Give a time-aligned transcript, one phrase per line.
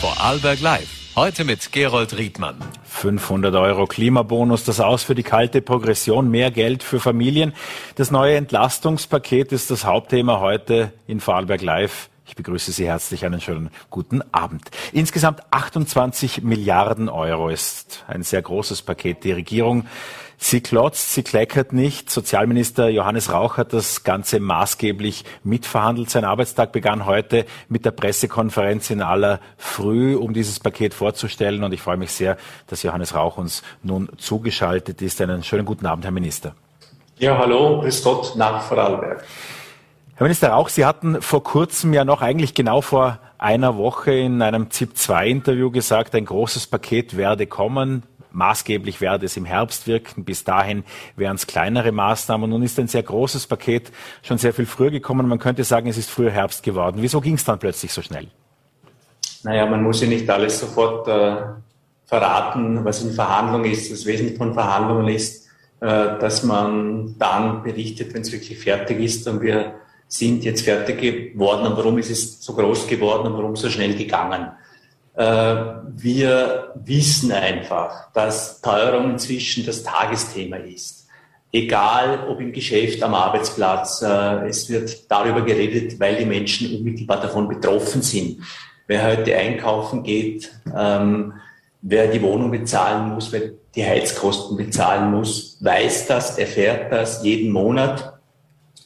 [0.00, 1.16] Vorarlberg Live.
[1.16, 2.54] Heute mit Gerold Riedmann.
[2.84, 7.52] 500 Euro Klimabonus, das aus für die kalte Progression, mehr Geld für Familien.
[7.96, 12.10] Das neue Entlastungspaket ist das Hauptthema heute in Vorarlberg Live.
[12.28, 13.24] Ich begrüße Sie herzlich.
[13.24, 14.70] Einen schönen guten Abend.
[14.92, 19.24] Insgesamt 28 Milliarden Euro ist ein sehr großes Paket.
[19.24, 19.86] Die Regierung
[20.40, 22.10] Sie klotzt, sie kleckert nicht.
[22.10, 26.10] Sozialminister Johannes Rauch hat das Ganze maßgeblich mitverhandelt.
[26.10, 31.64] Sein Arbeitstag begann heute mit der Pressekonferenz in aller Früh, um dieses Paket vorzustellen.
[31.64, 32.36] Und ich freue mich sehr,
[32.68, 35.20] dass Johannes Rauch uns nun zugeschaltet ist.
[35.20, 36.54] Einen schönen guten Abend, Herr Minister.
[37.18, 39.24] Ja, hallo, grüß Gott nach Vorarlberg.
[40.18, 44.42] Herr Minister Rauch, Sie hatten vor kurzem ja noch eigentlich genau vor einer Woche in
[44.42, 48.02] einem ZIP-2-Interview gesagt, ein großes Paket werde kommen.
[48.32, 50.24] Maßgeblich werde es im Herbst wirken.
[50.24, 50.82] Bis dahin
[51.14, 52.50] wären es kleinere Maßnahmen.
[52.50, 55.28] Nun ist ein sehr großes Paket schon sehr viel früher gekommen.
[55.28, 56.96] Man könnte sagen, es ist früher Herbst geworden.
[56.98, 58.26] Wieso ging es dann plötzlich so schnell?
[59.44, 61.36] Naja, man muss ja nicht alles sofort äh,
[62.06, 63.92] verraten, was in Verhandlungen ist.
[63.92, 65.46] Das Wesen von Verhandlungen ist,
[65.78, 69.28] äh, dass man dann berichtet, wenn es wirklich fertig ist.
[69.28, 69.76] Und wir
[70.08, 71.66] sind jetzt fertig geworden.
[71.66, 74.48] Und warum ist es so groß geworden und warum so schnell gegangen?
[75.14, 75.54] Äh,
[75.96, 81.06] wir wissen einfach, dass Teuerung inzwischen das Tagesthema ist.
[81.52, 87.20] Egal ob im Geschäft, am Arbeitsplatz, äh, es wird darüber geredet, weil die Menschen unmittelbar
[87.20, 88.38] davon betroffen sind.
[88.86, 91.34] Wer heute einkaufen geht, ähm,
[91.82, 97.52] wer die Wohnung bezahlen muss, wer die Heizkosten bezahlen muss, weiß das, erfährt das jeden
[97.52, 98.17] Monat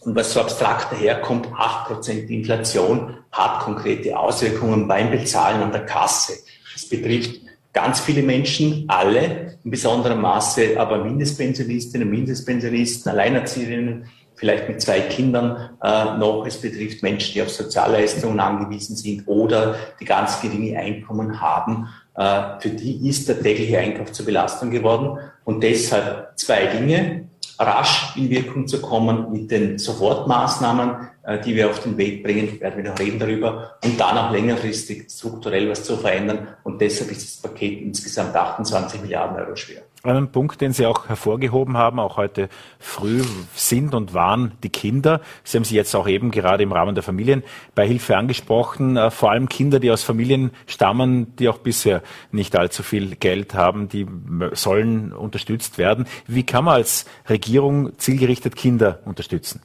[0.05, 6.35] und was so abstrakt daherkommt, 8% Inflation hat konkrete Auswirkungen beim Bezahlen an der Kasse.
[6.73, 7.41] Das betrifft
[7.73, 15.71] ganz viele Menschen, alle, in besonderem Maße aber Mindestpensionistinnen, Mindestpensionisten, Alleinerzieherinnen, vielleicht mit zwei Kindern
[15.83, 16.45] äh, noch.
[16.47, 21.89] Es betrifft Menschen, die auf Sozialleistungen angewiesen sind oder die ganz geringe Einkommen haben.
[22.17, 25.19] Äh, für die ist der tägliche Einkauf zur Belastung geworden.
[25.45, 27.22] Und deshalb zwei Dinge
[27.63, 32.61] rasch in Wirkung zu kommen mit den Sofortmaßnahmen, äh, die wir auf den Weg bringen,
[32.61, 36.49] werden wir noch reden darüber, und dann auch längerfristig strukturell was zu verändern.
[36.65, 39.83] Und deshalb ist das Paket insgesamt 28 Milliarden Euro schwer.
[40.05, 42.49] Einen Punkt, den Sie auch hervorgehoben haben, auch heute
[42.81, 43.23] früh
[43.55, 45.21] sind und waren die Kinder.
[45.45, 48.97] Sie haben sie jetzt auch eben gerade im Rahmen der Familienbeihilfe angesprochen.
[48.97, 52.03] Äh, vor allem Kinder, die aus Familien stammen, die auch bisher
[52.33, 54.09] nicht allzu viel Geld haben, die
[54.55, 56.09] sollen unterstützt werden.
[56.27, 59.61] Wie kann man als Regierung zielgerichtet Kinder unterstützen?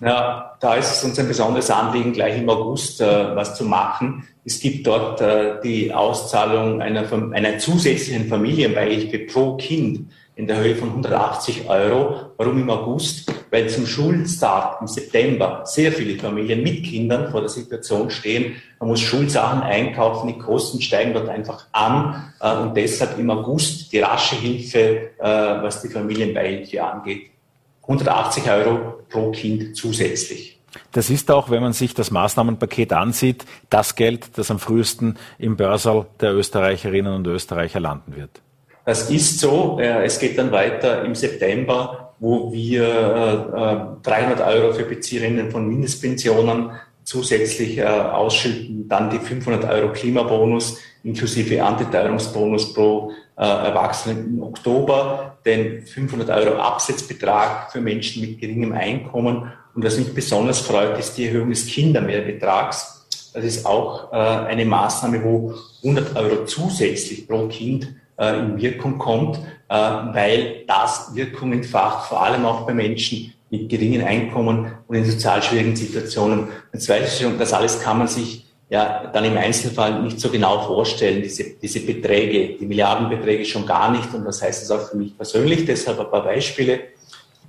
[0.00, 4.26] Ja, da ist es uns ein besonderes Anliegen, gleich im August äh, was zu machen.
[4.44, 10.74] Es gibt dort äh, die Auszahlung einer, einer zusätzlichen Familienbeihilfe pro Kind in der Höhe
[10.74, 12.32] von 180 Euro.
[12.38, 13.30] Warum im August?
[13.50, 18.56] Weil zum Schulstart im September sehr viele Familien mit Kindern vor der Situation stehen.
[18.78, 23.92] Man muss Schulsachen einkaufen, die Kosten steigen dort einfach an äh, und deshalb im August
[23.92, 27.30] die rasche Hilfe, äh, was die Familienbeihilfe angeht.
[27.90, 30.58] 180 Euro pro Kind zusätzlich.
[30.92, 35.56] Das ist auch, wenn man sich das Maßnahmenpaket ansieht, das Geld, das am frühesten im
[35.56, 38.30] Börsal der Österreicherinnen und Österreicher landen wird.
[38.84, 39.78] Das ist so.
[39.80, 46.70] Es geht dann weiter im September, wo wir 300 äh, Euro für Bezieherinnen von Mindestpensionen
[47.02, 55.38] zusätzlich äh, ausschütten, dann die 500 Euro Klimabonus inklusive Antiteuerungsbonus pro äh, Erwachsenen im Oktober,
[55.46, 59.50] den 500 Euro Absetzbetrag für Menschen mit geringem Einkommen.
[59.74, 63.06] Und was mich besonders freut, ist die Erhöhung des Kindermehrbetrags.
[63.32, 68.98] Das ist auch äh, eine Maßnahme, wo 100 Euro zusätzlich pro Kind äh, in Wirkung
[68.98, 74.96] kommt, äh, weil das Wirkung entfacht, vor allem auch bei Menschen mit geringen Einkommen und
[74.96, 76.48] in sozial schwierigen Situationen.
[76.76, 81.44] Zweitens, das alles kann man sich ja dann im Einzelfall nicht so genau vorstellen, diese,
[81.60, 84.14] diese Beträge, die Milliardenbeträge schon gar nicht.
[84.14, 85.66] Und was heißt das auch für mich persönlich?
[85.66, 86.80] Deshalb ein paar Beispiele.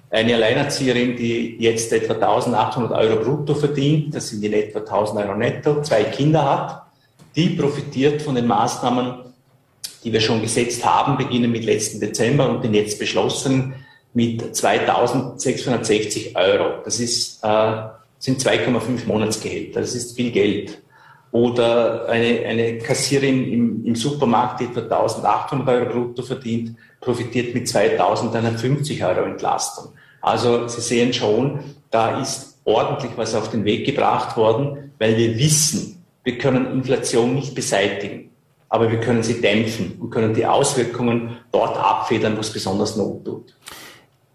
[0.09, 5.35] Eine Alleinerzieherin, die jetzt etwa 1800 Euro brutto verdient, das sind in etwa 1000 Euro
[5.35, 6.81] netto, zwei Kinder hat,
[7.35, 9.19] die profitiert von den Maßnahmen,
[10.03, 13.75] die wir schon gesetzt haben, beginnen mit letzten Dezember und den jetzt beschlossenen
[14.13, 16.81] mit 2660 Euro.
[16.83, 17.83] Das ist, äh,
[18.19, 19.79] sind 2,5 Monatsgehälter.
[19.79, 20.81] Das ist viel Geld.
[21.31, 27.67] Oder eine, eine Kassierin im, im Supermarkt, die etwa 1800 Euro brutto verdient, profitiert mit
[27.67, 29.93] 2150 Euro Entlastung.
[30.21, 35.37] Also Sie sehen schon, da ist ordentlich was auf den Weg gebracht worden, weil wir
[35.37, 38.29] wissen, wir können Inflation nicht beseitigen,
[38.69, 43.25] aber wir können sie dämpfen und können die Auswirkungen dort abfedern, wo es besonders not
[43.25, 43.55] tut.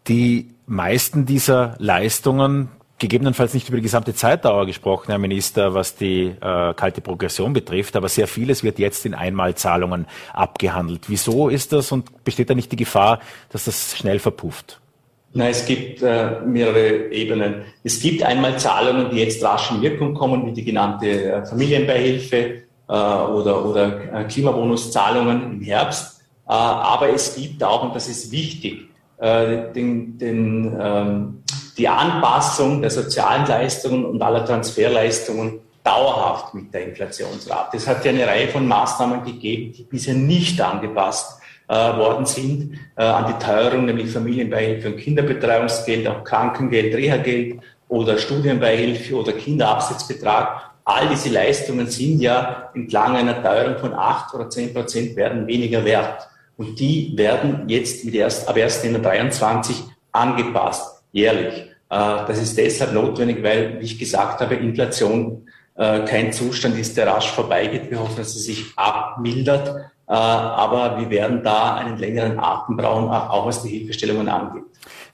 [0.08, 6.34] Die meisten dieser Leistungen gegebenenfalls nicht über die gesamte Zeitdauer gesprochen, Herr Minister, was die
[6.40, 11.08] äh, kalte Progression betrifft, aber sehr vieles wird jetzt in Einmalzahlungen abgehandelt.
[11.08, 13.20] Wieso ist das und besteht da nicht die Gefahr,
[13.50, 14.80] dass das schnell verpufft?
[15.34, 17.62] Na, es gibt äh, mehrere Ebenen.
[17.84, 22.36] Es gibt einmal Zahlungen, die jetzt rasch in Wirkung kommen, wie die genannte äh, Familienbeihilfe
[22.36, 26.22] äh, oder, oder äh, Klimabonuszahlungen im Herbst.
[26.48, 28.88] Äh, aber es gibt auch, und das ist wichtig,
[29.18, 31.42] äh, den, den, ähm,
[31.76, 37.76] die Anpassung der sozialen Leistungen und aller Transferleistungen dauerhaft mit der Inflationsrate.
[37.76, 42.78] Es hat ja eine Reihe von Maßnahmen gegeben, die bisher nicht angepasst äh, worden sind
[42.96, 50.72] äh, an die Teuerung, nämlich Familienbeihilfe und Kinderbetreuungsgeld, auch Krankengeld, Reha-Geld oder Studienbeihilfe oder Kinderabsatzbetrag.
[50.84, 55.84] All diese Leistungen sind ja entlang einer Teuerung von acht oder zehn Prozent werden weniger
[55.84, 56.28] wert.
[56.56, 59.74] Und die werden jetzt mit erst, ab 1.23
[60.12, 61.54] angepasst, jährlich.
[61.90, 66.96] Äh, das ist deshalb notwendig, weil, wie ich gesagt habe, Inflation äh, kein Zustand ist,
[66.96, 67.90] der rasch vorbeigeht.
[67.90, 69.68] Wir hoffen, dass sie sich abmildert.
[70.08, 74.64] Äh, aber wir werden da einen längeren Atem brauchen, auch was die Hilfestellungen angeht.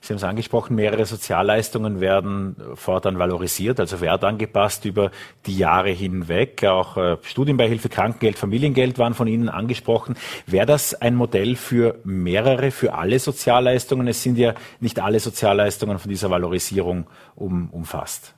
[0.03, 5.11] Sie haben es angesprochen, mehrere Sozialleistungen werden fortan valorisiert, also wertangepasst über
[5.45, 6.61] die Jahre hinweg.
[6.65, 10.17] Auch äh, Studienbeihilfe, Krankengeld, Familiengeld waren von Ihnen angesprochen.
[10.45, 14.09] Wäre das ein Modell für mehrere, für alle Sozialleistungen?
[14.09, 18.33] Es sind ja nicht alle Sozialleistungen von dieser Valorisierung um, umfasst.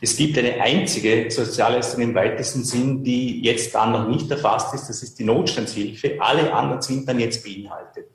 [0.00, 4.88] Es gibt eine einzige Sozialleistung im weitesten Sinn, die jetzt dann noch nicht erfasst ist.
[4.88, 6.18] Das ist die Notstandshilfe.
[6.20, 8.06] Alle anderen sind dann jetzt beinhaltet.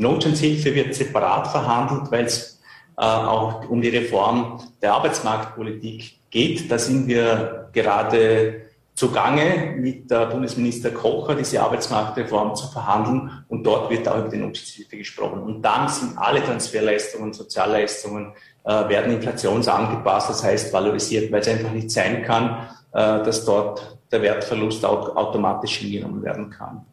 [0.00, 2.58] Die Notstandshilfe wird separat verhandelt, weil es
[2.96, 6.70] äh, auch um die Reform der Arbeitsmarktpolitik geht.
[6.70, 8.62] Da sind wir gerade
[8.94, 13.44] zugange mit der Bundesminister Kocher, diese Arbeitsmarktreform zu verhandeln.
[13.48, 15.42] Und dort wird auch über die Notstandshilfe gesprochen.
[15.42, 18.32] Und dann sind alle Transferleistungen, Sozialleistungen
[18.64, 23.99] äh, werden inflationsangepasst, das heißt valorisiert, weil es einfach nicht sein kann, äh, dass dort
[24.12, 26.84] der Wertverlust automatisch hingenommen werden kann.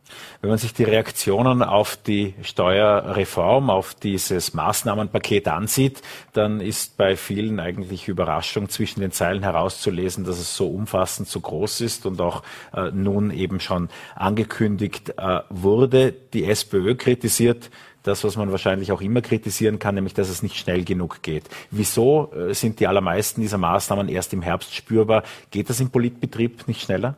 [0.41, 6.01] Wenn man sich die Reaktionen auf die Steuerreform, auf dieses Maßnahmenpaket ansieht,
[6.33, 11.39] dann ist bei vielen eigentlich Überraschung zwischen den Zeilen herauszulesen, dass es so umfassend, so
[11.39, 12.43] groß ist und auch
[12.73, 16.11] äh, nun eben schon angekündigt äh, wurde.
[16.11, 17.71] Die SPÖ kritisiert
[18.07, 21.43] das, was man wahrscheinlich auch immer kritisieren kann, nämlich dass es nicht schnell genug geht.
[21.71, 25.23] Wieso äh, sind die allermeisten dieser Maßnahmen erst im Herbst spürbar?
[25.51, 27.15] Geht das im Politbetrieb nicht schneller?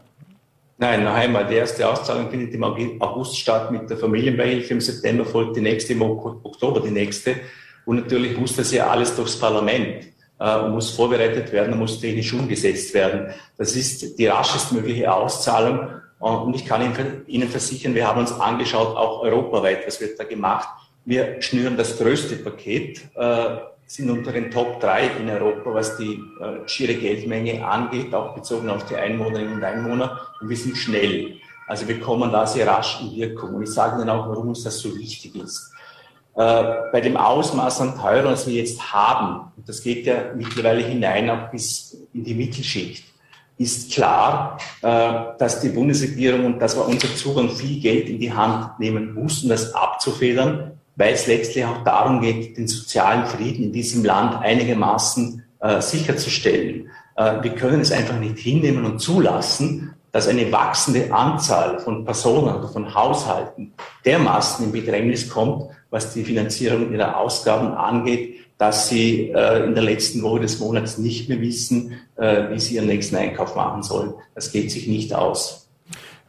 [0.77, 4.73] Nein, noch einmal, die erste Auszahlung findet im August statt mit der Familienbeihilfe.
[4.73, 7.35] Im September folgt die nächste, im Oktober die nächste.
[7.85, 10.05] Und natürlich muss das ja alles durchs Parlament
[10.39, 13.33] äh, muss vorbereitet werden, muss technisch umgesetzt werden.
[13.57, 15.89] Das ist die raschestmögliche Auszahlung.
[16.19, 16.81] Und ich kann
[17.27, 20.67] Ihnen versichern, wir haben uns angeschaut, auch europaweit, was wird da gemacht.
[21.09, 23.57] Wir schnüren das größte Paket, äh,
[23.87, 28.69] sind unter den Top 3 in Europa, was die äh, schiere Geldmenge angeht, auch bezogen
[28.69, 30.19] auf die Einwohnerinnen und Einwohner.
[30.39, 31.37] Und wir sind schnell.
[31.65, 33.55] Also wir kommen da sehr rasch in Wirkung.
[33.55, 35.71] Und ich sage Ihnen auch, warum uns das so wichtig ist.
[36.35, 40.83] Äh, bei dem Ausmaß an Teuerung, das wir jetzt haben, und das geht ja mittlerweile
[40.83, 43.05] hinein auch bis in die Mittelschicht,
[43.57, 48.31] ist klar, äh, dass die Bundesregierung, und das war unser Zugang, viel Geld in die
[48.31, 53.63] Hand nehmen muss, um das abzufedern, weil es letztlich auch darum geht, den sozialen Frieden
[53.63, 56.89] in diesem Land einigermaßen äh, sicherzustellen.
[57.15, 62.53] Äh, wir können es einfach nicht hinnehmen und zulassen, dass eine wachsende Anzahl von Personen
[62.53, 63.73] oder von Haushalten
[64.05, 69.83] dermaßen in Bedrängnis kommt, was die Finanzierung ihrer Ausgaben angeht, dass sie äh, in der
[69.83, 74.15] letzten Woche des Monats nicht mehr wissen, äh, wie sie ihren nächsten Einkauf machen sollen.
[74.35, 75.68] Das geht sich nicht aus.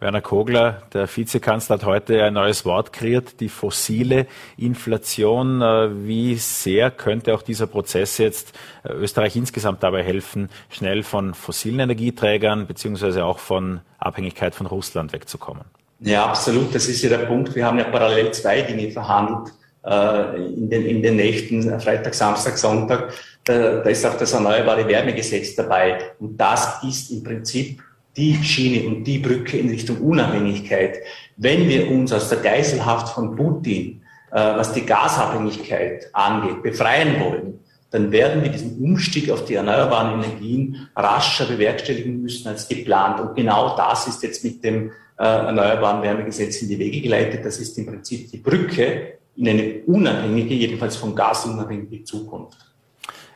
[0.01, 4.27] Werner Kogler, der Vizekanzler, hat heute ein neues Wort kreiert, die fossile
[4.57, 5.61] Inflation.
[5.61, 11.35] Äh, wie sehr könnte auch dieser Prozess jetzt äh, Österreich insgesamt dabei helfen, schnell von
[11.35, 15.65] fossilen Energieträgern beziehungsweise auch von Abhängigkeit von Russland wegzukommen?
[16.01, 16.75] Ja, absolut.
[16.75, 17.55] Das ist ja der Punkt.
[17.55, 19.53] Wir haben ja parallel zwei Dinge verhandelt
[19.85, 23.13] äh, in, den, in den Nächten, Freitag, Samstag, Sonntag,
[23.45, 25.99] da, da ist auch das Erneuerbare Wärmegesetz dabei.
[26.19, 27.83] Und das ist im Prinzip
[28.17, 30.99] die Schiene und die Brücke in Richtung Unabhängigkeit.
[31.37, 37.61] Wenn wir uns aus der Geiselhaft von Putin, äh, was die Gasabhängigkeit angeht, befreien wollen,
[37.91, 43.21] dann werden wir diesen Umstieg auf die erneuerbaren Energien rascher bewerkstelligen müssen als geplant.
[43.21, 47.45] Und genau das ist jetzt mit dem äh, Erneuerbaren Wärmegesetz in die Wege geleitet.
[47.45, 52.59] Das ist im Prinzip die Brücke in eine unabhängige, jedenfalls vom Gas unabhängige Zukunft.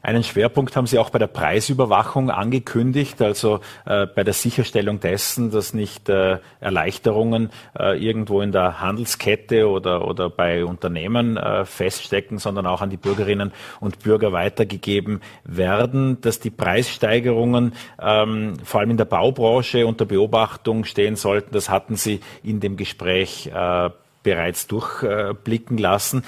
[0.04, 5.50] Einen Schwerpunkt haben Sie auch bei der Preisüberwachung angekündigt, also äh, bei der Sicherstellung dessen,
[5.50, 12.36] dass nicht äh, Erleichterungen äh, irgendwo in der Handelskette oder, oder bei Unternehmen äh, feststecken,
[12.36, 18.90] sondern auch an die Bürgerinnen und Bürger weitergegeben werden, dass die Preissteigerungen ähm, vor allem
[18.90, 21.52] in der Baubranche unter Beobachtung stehen sollten.
[21.52, 23.88] Das hatten Sie in dem Gespräch äh,
[24.24, 26.24] bereits durchblicken lassen.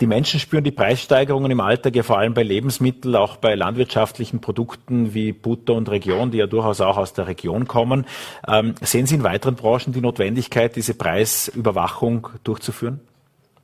[0.00, 4.40] Die Menschen spüren die Preissteigerungen im Alltag ja vor allem bei Lebensmitteln, auch bei landwirtschaftlichen
[4.40, 8.04] Produkten wie Butter und Region, die ja durchaus auch aus der Region kommen.
[8.48, 12.98] Ähm, sehen Sie in weiteren Branchen die Notwendigkeit, diese Preisüberwachung durchzuführen?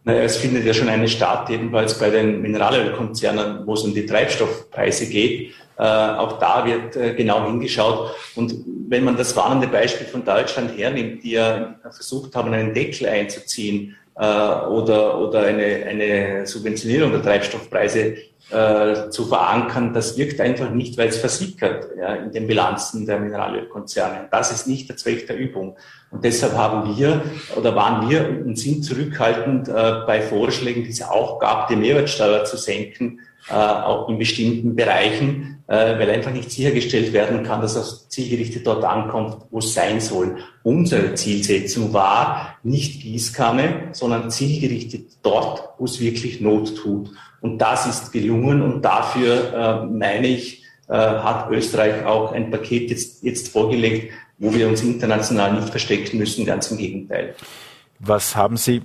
[0.04, 4.06] Naja, es findet ja schon eine statt, jedenfalls bei den Mineralölkonzernen, wo es um die
[4.06, 5.52] Treibstoffpreise geht.
[5.80, 8.14] Äh, auch da wird äh, genau hingeschaut.
[8.36, 8.54] Und
[8.88, 13.96] wenn man das warnende Beispiel von Deutschland hernimmt, die ja versucht haben, einen Deckel einzuziehen
[14.14, 18.16] äh, oder, oder eine, eine Subventionierung der Treibstoffpreise
[18.50, 23.18] äh, zu verankern, das wirkt einfach nicht, weil es versickert ja, in den Bilanzen der
[23.18, 24.28] Mineralölkonzerne.
[24.30, 25.78] Das ist nicht der Zweck der Übung.
[26.10, 27.22] Und deshalb haben wir
[27.56, 29.72] oder waren wir und sind zurückhaltend äh,
[30.06, 35.98] bei Vorschlägen, diese auch gab, die Mehrwertsteuer zu senken, äh, auch in bestimmten Bereichen, äh,
[35.98, 40.38] weil einfach nicht sichergestellt werden kann, dass das zielgerichtet dort ankommt, wo es sein soll.
[40.62, 47.10] Unsere Zielsetzung war nicht Gießkanne, sondern zielgerichtet dort, wo es wirklich Not tut.
[47.40, 52.90] Und das ist gelungen und dafür, äh, meine ich, äh, hat Österreich auch ein Paket
[52.90, 57.34] jetzt, jetzt vorgelegt, wo wir uns international nicht verstecken müssen, ganz im Gegenteil.
[58.00, 58.82] Was haben Sie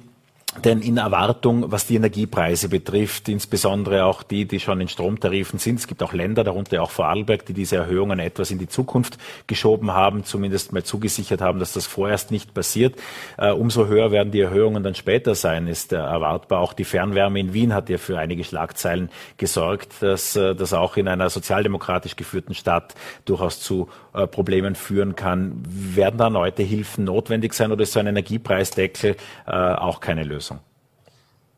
[0.63, 5.79] denn in Erwartung, was die Energiepreise betrifft, insbesondere auch die, die schon in Stromtarifen sind.
[5.79, 9.91] Es gibt auch Länder, darunter auch Vorarlberg, die diese Erhöhungen etwas in die Zukunft geschoben
[9.91, 12.95] haben, zumindest mal zugesichert haben, dass das vorerst nicht passiert.
[13.37, 16.61] Äh, umso höher werden die Erhöhungen dann später sein, ist äh, erwartbar.
[16.61, 20.97] Auch die Fernwärme in Wien hat ja für einige Schlagzeilen gesorgt, dass äh, das auch
[20.97, 22.95] in einer sozialdemokratisch geführten Stadt
[23.25, 25.63] durchaus zu äh, Problemen führen kann.
[25.67, 29.15] Werden da erneute Hilfen notwendig sein oder ist so ein Energiepreisdeckel
[29.47, 30.59] äh, auch keine Lösung?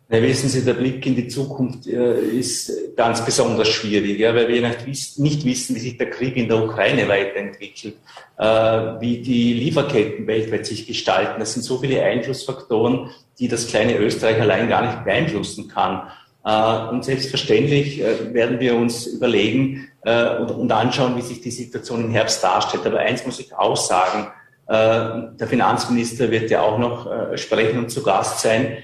[0.09, 4.47] Na, wissen Sie, der Blick in die Zukunft äh, ist ganz besonders schwierig, ja, weil
[4.47, 4.85] wir nicht,
[5.17, 7.95] wissen, wie sich der Krieg in der Ukraine weiterentwickelt,
[8.37, 11.39] äh, wie die Lieferketten weltweit sich gestalten.
[11.39, 16.03] Das sind so viele Einflussfaktoren, die das kleine Österreich allein gar nicht beeinflussen kann.
[16.47, 22.05] Äh, und selbstverständlich äh, werden wir uns überlegen äh, und, anschauen, wie sich die Situation
[22.05, 22.85] im Herbst darstellt.
[22.85, 24.27] Aber eins muss ich auch sagen,
[24.69, 28.79] der Finanzminister wird ja auch noch sprechen und zu Gast sein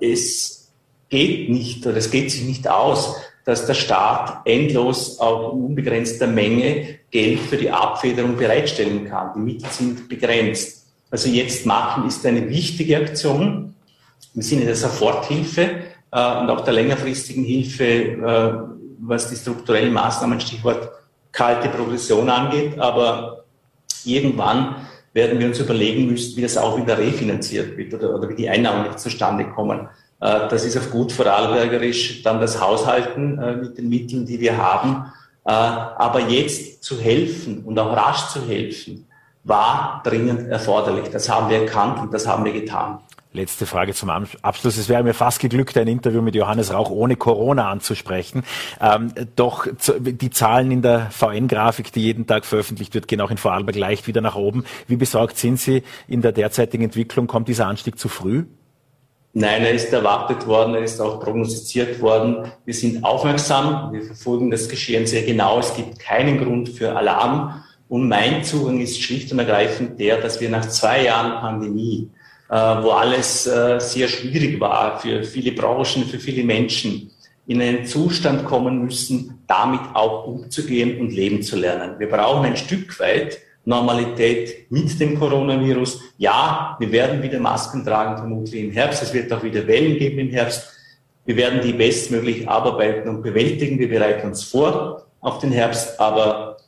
[0.00, 0.72] es
[1.08, 3.14] geht nicht oder es geht sich nicht aus,
[3.44, 9.30] dass der Staat endlos auf unbegrenzter Menge Geld für die Abfederung bereitstellen kann.
[9.36, 10.88] Die Mittel sind begrenzt.
[11.08, 13.76] Also jetzt machen ist eine wichtige Aktion
[14.34, 18.52] im Sinne der Soforthilfe äh, und auch der längerfristigen Hilfe, äh,
[19.00, 20.90] was die strukturellen Maßnahmen, Stichwort
[21.32, 22.78] kalte Progression angeht.
[22.78, 23.44] Aber
[24.04, 24.76] irgendwann
[25.12, 28.48] werden wir uns überlegen müssen, wie das auch wieder refinanziert wird oder, oder wie die
[28.48, 29.88] Einnahmen nicht zustande kommen.
[30.20, 34.56] Äh, das ist auf gut vorarlbergerisch dann das Haushalten äh, mit den Mitteln, die wir
[34.56, 35.12] haben.
[35.44, 39.06] Äh, aber jetzt zu helfen und auch rasch zu helfen,
[39.44, 41.08] war dringend erforderlich.
[41.10, 42.98] Das haben wir erkannt und das haben wir getan.
[43.36, 44.78] Letzte Frage zum Abschluss.
[44.78, 48.44] Es wäre mir fast geglückt, ein Interview mit Johannes Rauch ohne Corona anzusprechen.
[48.80, 49.66] Ähm, doch
[49.98, 54.06] die Zahlen in der VN-Grafik, die jeden Tag veröffentlicht wird, gehen auch in Vorarlberg leicht
[54.06, 54.64] wieder nach oben.
[54.88, 57.26] Wie besorgt sind Sie in der derzeitigen Entwicklung?
[57.26, 58.46] Kommt dieser Anstieg zu früh?
[59.34, 62.50] Nein, er ist erwartet worden, er ist auch prognostiziert worden.
[62.64, 65.58] Wir sind aufmerksam, wir verfolgen das Geschehen sehr genau.
[65.58, 67.62] Es gibt keinen Grund für Alarm.
[67.90, 72.08] Und mein Zugang ist schlicht und ergreifend der, dass wir nach zwei Jahren Pandemie
[72.54, 77.10] wo alles äh, sehr schwierig war für viele Branchen, für viele Menschen,
[77.46, 81.98] in einen Zustand kommen müssen, damit auch umzugehen und leben zu lernen.
[81.98, 86.00] Wir brauchen ein Stück weit Normalität mit dem Coronavirus.
[86.18, 89.02] Ja, wir werden wieder Masken tragen, vermutlich im Herbst.
[89.02, 90.72] Es wird auch wieder Wellen geben im Herbst.
[91.24, 93.78] Wir werden die bestmöglich abarbeiten und bewältigen.
[93.78, 95.98] Wir bereiten uns vor auf den Herbst.
[95.98, 96.58] Aber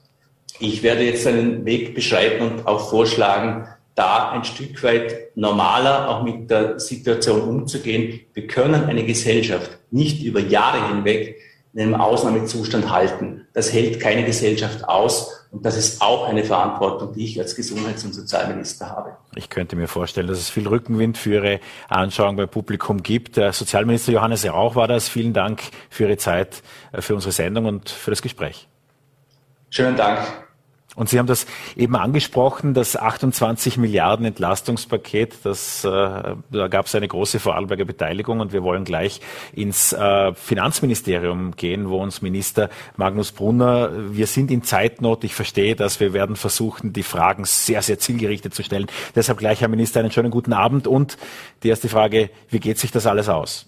[0.58, 6.22] ich werde jetzt einen Weg beschreiten und auch vorschlagen, da ein Stück weit normaler auch
[6.22, 8.20] mit der Situation umzugehen.
[8.32, 11.36] Wir können eine Gesellschaft nicht über Jahre hinweg
[11.74, 13.46] in einem Ausnahmezustand halten.
[13.52, 15.34] Das hält keine Gesellschaft aus.
[15.50, 19.16] Und das ist auch eine Verantwortung, die ich als Gesundheits- und Sozialminister habe.
[19.34, 23.36] Ich könnte mir vorstellen, dass es viel Rückenwind für Ihre Anschauung beim Publikum gibt.
[23.36, 25.08] Der Sozialminister Johannes Rauch war das.
[25.08, 26.62] Vielen Dank für Ihre Zeit,
[26.92, 28.68] äh, für unsere Sendung und für das Gespräch.
[29.70, 30.47] Schönen Dank.
[30.98, 36.94] Und Sie haben das eben angesprochen, das 28 Milliarden Entlastungspaket, das, äh, da gab es
[36.96, 39.20] eine große Vorarlberger Beteiligung und wir wollen gleich
[39.52, 45.76] ins äh, Finanzministerium gehen, wo uns Minister Magnus Brunner, wir sind in Zeitnot, ich verstehe
[45.76, 48.88] das, wir werden versuchen, die Fragen sehr, sehr zielgerichtet zu stellen.
[49.14, 51.16] Deshalb gleich, Herr Minister, einen schönen guten Abend und
[51.62, 53.66] die erste Frage, wie geht sich das alles aus?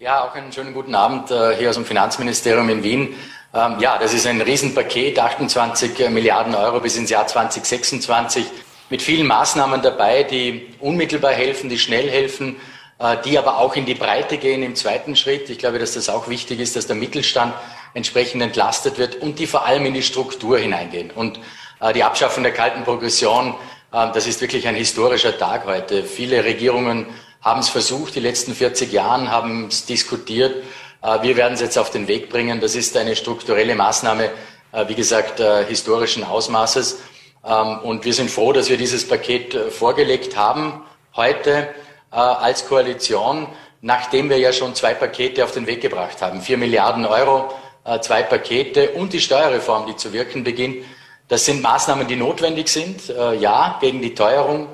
[0.00, 3.14] Ja, auch einen schönen guten Abend äh, hier aus dem Finanzministerium in Wien.
[3.54, 8.46] Ähm, ja, das ist ein Riesenpaket, 28 äh, Milliarden Euro bis ins Jahr 2026
[8.88, 12.56] mit vielen Maßnahmen dabei, die unmittelbar helfen, die schnell helfen,
[12.98, 15.50] äh, die aber auch in die Breite gehen im zweiten Schritt.
[15.50, 17.52] Ich glaube, dass das auch wichtig ist, dass der Mittelstand
[17.92, 21.10] entsprechend entlastet wird und die vor allem in die Struktur hineingehen.
[21.10, 21.38] Und
[21.80, 23.54] äh, die Abschaffung der kalten Progression,
[23.90, 26.04] das ist wirklich ein historischer Tag heute.
[26.04, 27.04] Viele Regierungen
[27.42, 30.64] haben es versucht, die letzten 40 Jahren haben es diskutiert.
[31.02, 32.60] Äh, wir werden es jetzt auf den Weg bringen.
[32.60, 34.30] Das ist eine strukturelle Maßnahme,
[34.72, 37.00] äh, wie gesagt, äh, historischen Ausmaßes.
[37.44, 40.82] Ähm, und wir sind froh, dass wir dieses Paket vorgelegt haben
[41.14, 41.68] heute
[42.10, 43.46] als Koalition,
[43.80, 46.42] nachdem wir ja schon zwei Pakete auf den Weg gebracht haben.
[46.42, 47.54] Vier Milliarden Euro,
[48.02, 50.84] zwei Pakete und die Steuerreform, die zu wirken beginnt.
[51.28, 54.68] Das sind Maßnahmen, die notwendig sind, ja, gegen die Teuerung,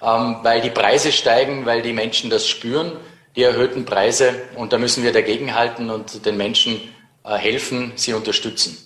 [0.00, 2.92] ähm, weil die Preise steigen, weil die Menschen das spüren
[3.36, 4.34] die erhöhten Preise.
[4.56, 6.80] Und da müssen wir dagegenhalten und den Menschen
[7.24, 8.78] äh, helfen, sie unterstützen.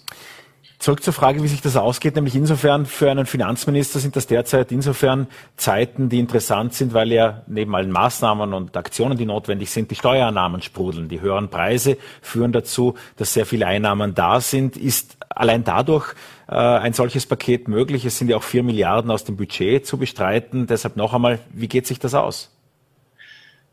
[0.78, 4.70] Zurück zur Frage, wie sich das ausgeht, nämlich insofern für einen Finanzminister sind das derzeit
[4.70, 5.26] insofern
[5.56, 9.96] Zeiten, die interessant sind, weil ja neben allen Maßnahmen und Aktionen, die notwendig sind, die
[9.96, 11.08] Steuereinnahmen sprudeln.
[11.08, 14.76] Die höheren Preise führen dazu, dass sehr viele Einnahmen da sind.
[14.76, 16.14] Ist allein dadurch
[16.46, 18.04] äh, ein solches Paket möglich?
[18.04, 20.68] Es sind ja auch vier Milliarden aus dem Budget zu bestreiten.
[20.68, 22.52] Deshalb noch einmal, wie geht sich das aus?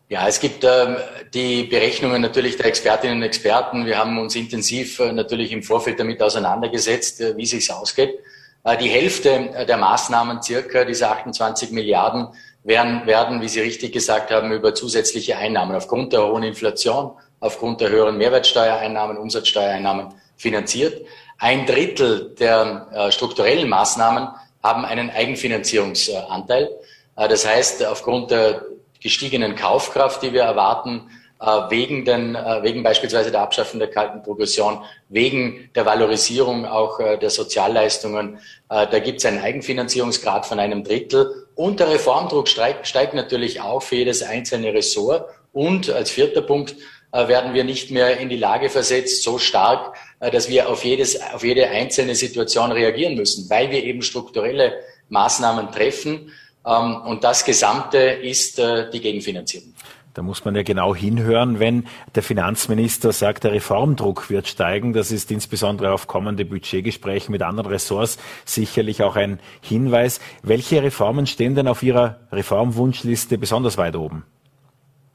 [0.07, 0.97] Ja, es gibt ähm,
[1.33, 3.87] die Berechnungen natürlich der Expertinnen und Experten.
[3.87, 8.19] Wir haben uns intensiv äh, natürlich im Vorfeld damit auseinandergesetzt, äh, wie sich ausgeht.
[8.63, 12.27] Äh, die Hälfte äh, der Maßnahmen, circa diese 28 Milliarden,
[12.63, 17.81] werden, werden, wie Sie richtig gesagt haben, über zusätzliche Einnahmen aufgrund der hohen Inflation, aufgrund
[17.81, 21.03] der höheren Mehrwertsteuereinnahmen, Umsatzsteuereinnahmen finanziert.
[21.39, 24.27] Ein Drittel der äh, strukturellen Maßnahmen
[24.61, 26.69] haben einen Eigenfinanzierungsanteil.
[27.15, 28.65] Äh, das heißt, aufgrund der
[29.05, 34.23] gestiegenen Kaufkraft, die wir erwarten, äh, wegen, den, äh, wegen beispielsweise der Abschaffung der kalten
[34.23, 38.39] Progression, wegen der Valorisierung auch äh, der Sozialleistungen.
[38.67, 41.47] Da gibt es einen Eigenfinanzierungsgrad von einem Drittel.
[41.53, 45.29] Und der Reformdruck steigt, natürlich auch für jedes einzelne Ressort.
[45.53, 46.75] Und als vierter Punkt
[47.11, 51.43] werden wir nicht mehr in die Lage versetzt, so stark, dass wir auf, jedes, auf
[51.43, 54.73] jede einzelne Situation reagieren müssen, weil wir eben strukturelle
[55.09, 56.31] Maßnahmen treffen.
[56.65, 59.73] Ähm, und das Gesamte ist äh, die Gegenfinanzierung.
[60.15, 64.93] Da muss man ja genau hinhören, wenn der Finanzminister sagt, der Reformdruck wird steigen.
[64.93, 70.21] Das ist insbesondere auf kommende Budgetgespräche mit anderen Ressorts sicherlich auch ein Hinweis.
[70.41, 74.23] Welche Reformen stehen denn auf Ihrer Reformwunschliste besonders weit oben?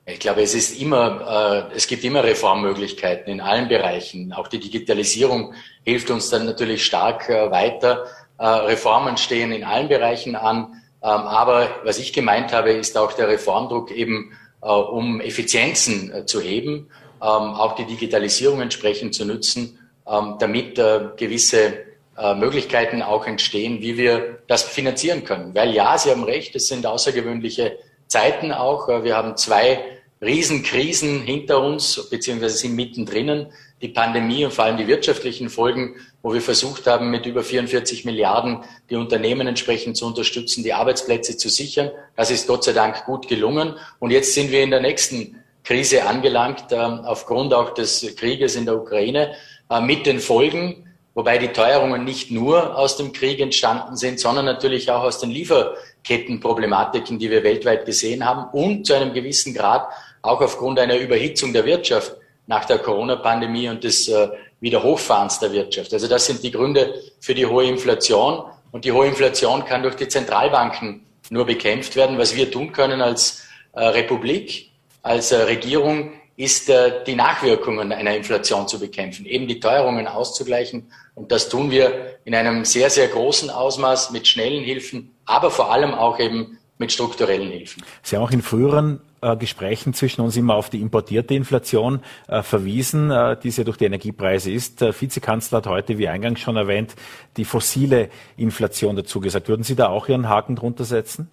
[0.04, 4.34] Ich glaube, es ist immer, äh, es gibt immer Reformmöglichkeiten in allen Bereichen.
[4.34, 8.04] Auch die Digitalisierung hilft uns dann natürlich stark äh, weiter.
[8.38, 10.79] Äh, Reformen stehen in allen Bereichen an.
[11.02, 14.32] Ähm, aber was ich gemeint habe, ist auch der Reformdruck eben,
[14.62, 16.90] äh, um Effizienzen äh, zu heben,
[17.22, 21.90] ähm, auch die Digitalisierung entsprechend zu nutzen, ähm, damit äh, gewisse
[22.36, 25.54] Möglichkeiten auch entstehen, wie wir das finanzieren können.
[25.54, 28.88] Weil ja, Sie haben recht, es sind außergewöhnliche Zeiten auch.
[28.88, 29.82] Wir haben zwei
[30.22, 33.46] Riesenkrisen hinter uns, beziehungsweise sind mittendrin.
[33.80, 38.04] Die Pandemie und vor allem die wirtschaftlichen Folgen wo wir versucht haben, mit über 44
[38.04, 38.58] Milliarden
[38.90, 41.90] die Unternehmen entsprechend zu unterstützen, die Arbeitsplätze zu sichern.
[42.16, 43.74] Das ist Gott sei Dank gut gelungen.
[43.98, 48.66] Und jetzt sind wir in der nächsten Krise angelangt, äh, aufgrund auch des Krieges in
[48.66, 49.34] der Ukraine,
[49.70, 54.44] äh, mit den Folgen, wobei die Teuerungen nicht nur aus dem Krieg entstanden sind, sondern
[54.44, 59.88] natürlich auch aus den Lieferkettenproblematiken, die wir weltweit gesehen haben und zu einem gewissen Grad
[60.22, 64.28] auch aufgrund einer Überhitzung der Wirtschaft nach der Corona-Pandemie und des äh,
[64.60, 65.92] Wiederhochfahrens der Wirtschaft.
[65.92, 68.44] Also das sind die Gründe für die hohe Inflation.
[68.72, 72.18] Und die hohe Inflation kann durch die Zentralbanken nur bekämpft werden.
[72.18, 74.70] Was wir tun können als äh, Republik,
[75.02, 80.90] als äh, Regierung, ist äh, die Nachwirkungen einer Inflation zu bekämpfen, eben die Teuerungen auszugleichen.
[81.14, 85.70] Und das tun wir in einem sehr, sehr großen Ausmaß mit schnellen Hilfen, aber vor
[85.70, 87.82] allem auch eben mit strukturellen Hilfen.
[88.02, 92.42] Sie haben auch in früheren äh, Gesprächen zwischen uns immer auf die importierte Inflation äh,
[92.42, 94.80] verwiesen, äh, die es ja durch die Energiepreise ist.
[94.80, 96.94] Der Vizekanzler hat heute, wie eingangs schon erwähnt,
[97.36, 99.48] die fossile Inflation dazu gesagt.
[99.48, 101.30] Würden Sie da auch Ihren Haken drunter setzen?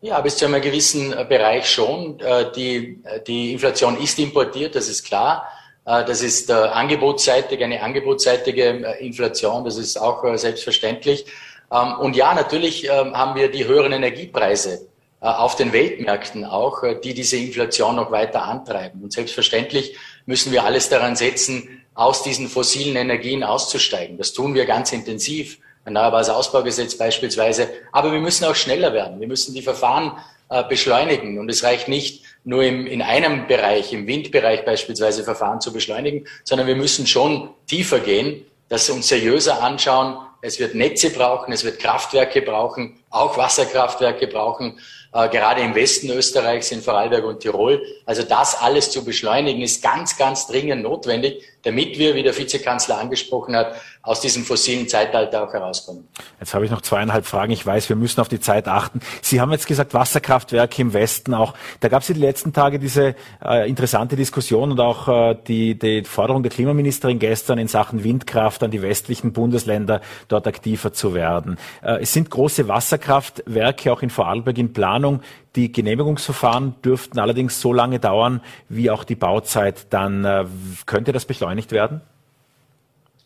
[0.00, 2.20] Ja, bis zu einem gewissen äh, Bereich schon.
[2.20, 5.46] Äh, die, die Inflation ist importiert, das ist klar.
[5.84, 9.64] Das ist angebotsseitig, eine angebotsseitige Inflation.
[9.64, 11.24] Das ist auch selbstverständlich.
[11.72, 14.86] Ähm, und ja, natürlich ähm, haben wir die höheren Energiepreise
[15.20, 19.02] auf den Weltmärkten auch, die diese Inflation noch weiter antreiben.
[19.02, 24.18] Und selbstverständlich müssen wir alles daran setzen, aus diesen fossilen Energien auszusteigen.
[24.18, 25.58] Das tun wir ganz intensiv.
[25.84, 27.68] Erneuerbares Ausbaugesetz beispielsweise.
[27.90, 29.18] Aber wir müssen auch schneller werden.
[29.18, 30.12] Wir müssen die Verfahren
[30.48, 31.38] äh, beschleunigen.
[31.38, 36.26] Und es reicht nicht, nur im, in einem Bereich, im Windbereich beispielsweise Verfahren zu beschleunigen,
[36.44, 40.18] sondern wir müssen schon tiefer gehen, das uns seriöser anschauen.
[40.40, 44.78] Es wird Netze brauchen, es wird Kraftwerke brauchen, auch Wasserkraftwerke brauchen
[45.12, 47.82] äh, gerade im Westen Österreichs, in Vorarlberg und Tirol.
[48.04, 52.98] Also das alles zu beschleunigen, ist ganz, ganz dringend notwendig, damit wir, wie der Vizekanzler
[52.98, 53.74] angesprochen hat,
[54.08, 56.08] aus diesem fossilen Zeitalter auch herauskommen.
[56.40, 57.52] Jetzt habe ich noch zweieinhalb Fragen.
[57.52, 59.00] Ich weiß, wir müssen auf die Zeit achten.
[59.20, 61.52] Sie haben jetzt gesagt, Wasserkraftwerke im Westen auch.
[61.80, 65.78] Da gab es in den letzten Tagen diese äh, interessante Diskussion und auch äh, die,
[65.78, 71.12] die Forderung der Klimaministerin gestern in Sachen Windkraft an die westlichen Bundesländer dort aktiver zu
[71.12, 71.58] werden.
[71.82, 75.20] Äh, es sind große Wasserkraftwerke auch in Vorarlberg in Planung.
[75.54, 78.40] Die Genehmigungsverfahren dürften allerdings so lange dauern,
[78.70, 79.86] wie auch die Bauzeit.
[79.90, 80.46] Dann äh,
[80.86, 82.00] könnte das beschleunigt werden?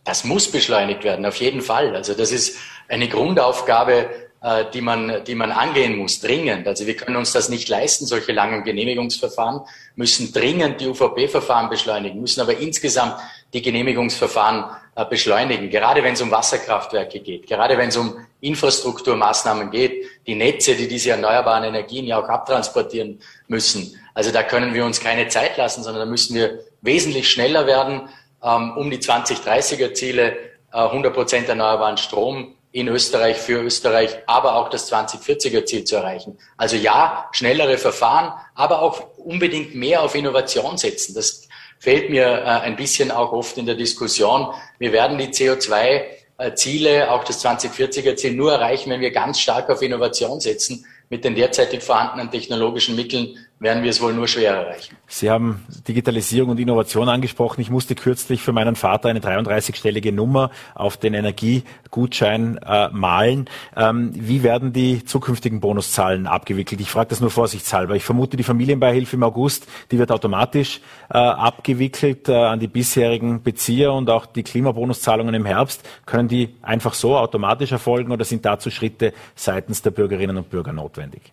[0.05, 1.95] Das muss beschleunigt werden, auf jeden Fall.
[1.95, 2.57] Also das ist
[2.89, 4.11] eine Grundaufgabe,
[4.43, 6.67] äh, die man, die man angehen muss, dringend.
[6.67, 9.61] Also wir können uns das nicht leisten, solche langen Genehmigungsverfahren,
[9.95, 13.17] müssen dringend die UVP-Verfahren beschleunigen, müssen aber insgesamt
[13.53, 14.65] die Genehmigungsverfahren
[14.97, 20.35] äh, beschleunigen, gerade wenn es um Wasserkraftwerke geht, gerade wenn es um Infrastrukturmaßnahmen geht, die
[20.35, 23.97] Netze, die diese erneuerbaren Energien ja auch abtransportieren müssen.
[24.15, 28.09] Also da können wir uns keine Zeit lassen, sondern da müssen wir wesentlich schneller werden,
[28.43, 30.37] um die 2030er Ziele,
[30.73, 35.97] 100 äh, Prozent erneuerbaren Strom in Österreich für Österreich, aber auch das 2040er Ziel zu
[35.97, 36.39] erreichen.
[36.57, 41.15] Also ja, schnellere Verfahren, aber auch unbedingt mehr auf Innovation setzen.
[41.15, 44.55] Das fehlt mir äh, ein bisschen auch oft in der Diskussion.
[44.79, 49.83] Wir werden die CO2-Ziele, auch das 2040er Ziel, nur erreichen, wenn wir ganz stark auf
[49.83, 50.87] Innovation setzen.
[51.11, 54.97] Mit den derzeitig vorhandenen technologischen Mitteln werden wir es wohl nur schwer erreichen.
[55.07, 57.61] Sie haben Digitalisierung und Innovation angesprochen.
[57.61, 63.49] Ich musste kürzlich für meinen Vater eine 33-stellige Nummer auf den Energiegutschein äh, malen.
[63.77, 66.81] Ähm, wie werden die zukünftigen Bonuszahlen abgewickelt?
[66.81, 67.95] Ich frage das nur vorsichtshalber.
[67.95, 73.43] Ich vermute, die Familienbeihilfe im August, die wird automatisch äh, abgewickelt äh, an die bisherigen
[73.43, 75.89] Bezieher und auch die Klimabonuszahlungen im Herbst.
[76.05, 80.73] Können die einfach so automatisch erfolgen oder sind dazu Schritte seitens der Bürgerinnen und Bürger
[80.73, 81.33] notwendig?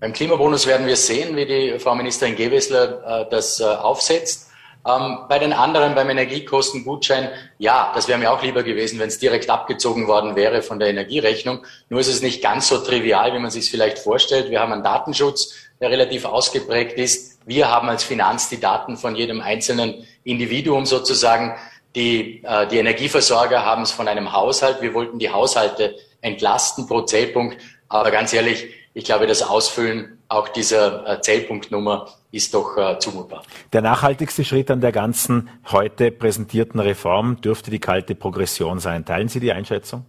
[0.00, 4.48] Beim Klimabonus werden wir sehen, wie die Frau Ministerin Gewessler äh, das äh, aufsetzt.
[4.86, 9.18] Ähm, bei den anderen, beim Energiekostengutschein, ja, das wäre mir auch lieber gewesen, wenn es
[9.18, 11.64] direkt abgezogen worden wäre von der Energierechnung.
[11.88, 14.50] Nur ist es nicht ganz so trivial, wie man sich es vielleicht vorstellt.
[14.50, 17.40] Wir haben einen Datenschutz, der relativ ausgeprägt ist.
[17.44, 21.56] Wir haben als Finanz die Daten von jedem einzelnen Individuum sozusagen.
[21.96, 24.80] Die, äh, die Energieversorger haben es von einem Haushalt.
[24.80, 27.58] Wir wollten die Haushalte entlasten pro Zählpunkt.
[27.88, 33.44] Aber ganz ehrlich, ich glaube, das Ausfüllen auch dieser äh, Zählpunktnummer ist doch äh, zumutbar.
[33.72, 39.04] Der nachhaltigste Schritt an der ganzen heute präsentierten Reform dürfte die kalte Progression sein.
[39.04, 40.04] Teilen Sie die Einschätzung?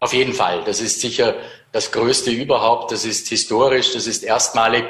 [0.00, 0.62] Auf jeden Fall.
[0.64, 1.34] Das ist sicher
[1.70, 2.90] das Größte überhaupt.
[2.90, 3.92] Das ist historisch.
[3.92, 4.84] Das ist erstmalig.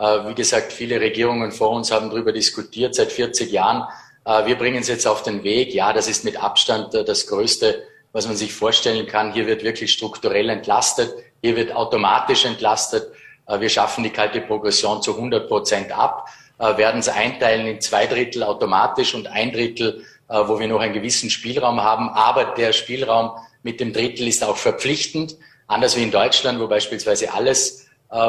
[0.00, 3.84] Äh, wie gesagt, viele Regierungen vor uns haben darüber diskutiert seit 40 Jahren.
[4.24, 5.72] Äh, wir bringen es jetzt auf den Weg.
[5.72, 9.32] Ja, das ist mit Abstand das Größte, was man sich vorstellen kann.
[9.32, 11.14] Hier wird wirklich strukturell entlastet.
[11.44, 13.12] Hier wird automatisch entlastet.
[13.46, 16.26] Äh, wir schaffen die kalte Progression zu 100 Prozent ab,
[16.58, 20.80] äh, werden es einteilen in zwei Drittel automatisch und ein Drittel, äh, wo wir noch
[20.80, 22.08] einen gewissen Spielraum haben.
[22.08, 27.34] Aber der Spielraum mit dem Drittel ist auch verpflichtend, anders wie in Deutschland, wo beispielsweise
[27.34, 27.82] alles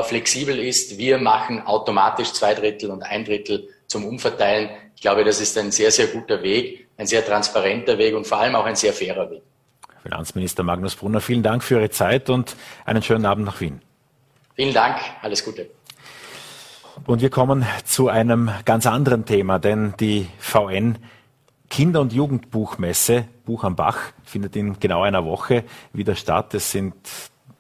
[0.04, 0.98] flexibel ist.
[0.98, 4.70] Wir machen automatisch zwei Drittel und ein Drittel zum Umverteilen.
[4.96, 8.40] Ich glaube, das ist ein sehr, sehr guter Weg, ein sehr transparenter Weg und vor
[8.40, 9.44] allem auch ein sehr fairer Weg.
[10.06, 13.82] Finanzminister Magnus Brunner, vielen Dank für Ihre Zeit und einen schönen Abend nach Wien.
[14.54, 15.68] Vielen Dank, alles Gute.
[17.08, 21.00] Und wir kommen zu einem ganz anderen Thema, denn die VN
[21.72, 26.54] Kinder- und Jugendbuchmesse Buch am Bach findet in genau einer Woche wieder statt.
[26.54, 26.94] Es sind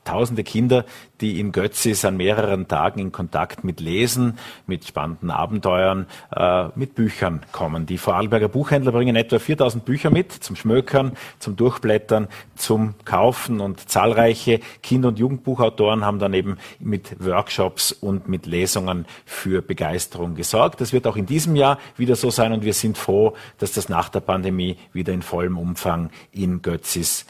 [0.06, 0.86] tausende Kinder,
[1.22, 4.38] die in Götzis an mehreren Tagen in Kontakt mit Lesen,
[4.68, 7.86] mit spannenden Abenteuern, äh, mit Büchern kommen.
[7.86, 13.90] Die Vorarlberger Buchhändler bringen etwa 4000 Bücher mit zum Schmökern, zum Durchblättern, zum Kaufen und
[13.90, 20.82] zahlreiche Kinder- und Jugendbuchautoren haben dann eben mit Workshops und mit Lesungen für Begeisterung gesorgt.
[20.82, 23.90] Das wird auch in diesem Jahr wieder so sein und wir sind froh, dass das
[23.90, 27.26] nach der Pandemie wieder in vollem Umfang in Götzis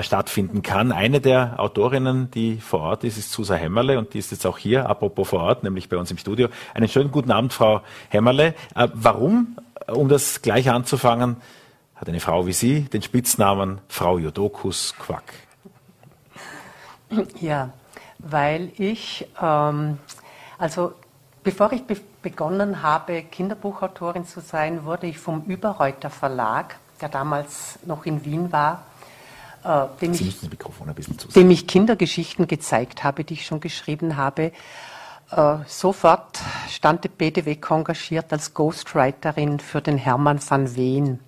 [0.00, 0.92] stattfinden kann.
[0.92, 4.58] Eine der Autorinnen, die vor Ort ist, ist Susa Hämmerle und die ist jetzt auch
[4.58, 6.48] hier, apropos vor Ort, nämlich bei uns im Studio.
[6.74, 8.54] Einen schönen guten Abend, Frau Hämmerle.
[8.74, 9.56] Äh, warum
[9.88, 11.36] um das gleich anzufangen,
[11.94, 15.32] hat eine Frau wie Sie den Spitznamen Frau Jodokus Quack.
[17.40, 17.70] Ja,
[18.18, 19.98] weil ich, ähm,
[20.58, 20.92] also
[21.42, 27.78] bevor ich be begonnen habe, Kinderbuchautorin zu sein, wurde ich vom Überreuter Verlag, der damals
[27.84, 28.82] noch in Wien war,
[29.64, 30.40] äh, dem, ich,
[31.34, 34.52] dem ich Kindergeschichten gezeigt habe, die ich schon geschrieben habe,
[35.30, 41.20] äh, sofort stand die BDW engagiert als Ghostwriterin für den Hermann van Ween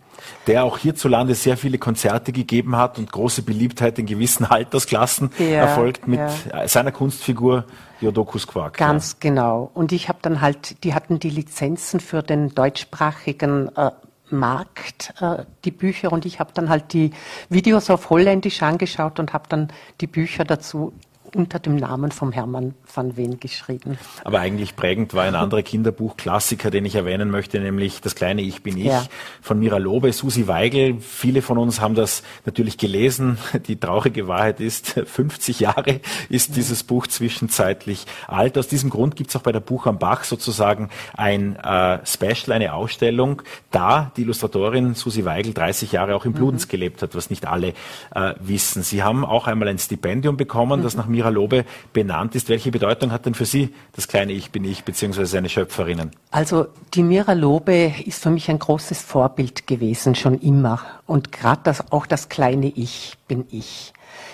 [0.47, 5.45] der auch hierzulande sehr viele Konzerte gegeben hat und große Beliebtheit in gewissen Altersklassen ja,
[5.47, 6.67] erfolgt mit ja.
[6.69, 7.65] seiner Kunstfigur
[8.01, 8.77] Jodokus Quark.
[8.77, 9.17] Ganz ja.
[9.21, 9.71] genau.
[9.75, 13.91] Und ich habe dann halt, die hatten die Lizenzen für den deutschsprachigen äh,
[14.31, 17.11] Markt, äh, die Bücher, und ich habe dann halt die
[17.49, 19.69] Videos auf Holländisch angeschaut und habe dann
[20.01, 20.93] die Bücher dazu
[21.35, 23.99] unter dem Namen von Hermann van Ween geschrieben.
[24.25, 28.63] Aber eigentlich prägend war ein anderer Kinderbuchklassiker, den ich erwähnen möchte, nämlich Das kleine Ich
[28.63, 29.05] bin ich ja.
[29.41, 30.97] von Mira Lobe, Susi Weigel.
[31.01, 33.39] Viele von uns haben das natürlich gelesen.
[33.67, 38.59] Die traurige Wahrheit ist, 50 Jahre ist dieses Buch zwischenzeitlich alt.
[38.59, 42.53] Aus diesem Grund gibt es auch bei der Buch am Bach sozusagen ein äh, Special,
[42.55, 46.71] eine Ausstellung, da die Illustratorin Susi Weigel 30 Jahre auch in Bludens mhm.
[46.71, 47.75] gelebt hat, was nicht alle
[48.15, 48.83] äh, wissen.
[48.83, 50.85] Sie haben auch einmal ein Stipendium bekommen, mhm.
[50.85, 52.49] das nach Mira Lobe benannt ist.
[52.49, 56.11] Welche Bedeutung hat denn für Sie das kleine Ich bin ich beziehungsweise seine Schöpferinnen?
[56.31, 60.81] Also die Mira Lobe ist für mich ein großes Vorbild gewesen, schon immer.
[61.07, 63.93] Und gerade das, auch das kleine Ich bin ich.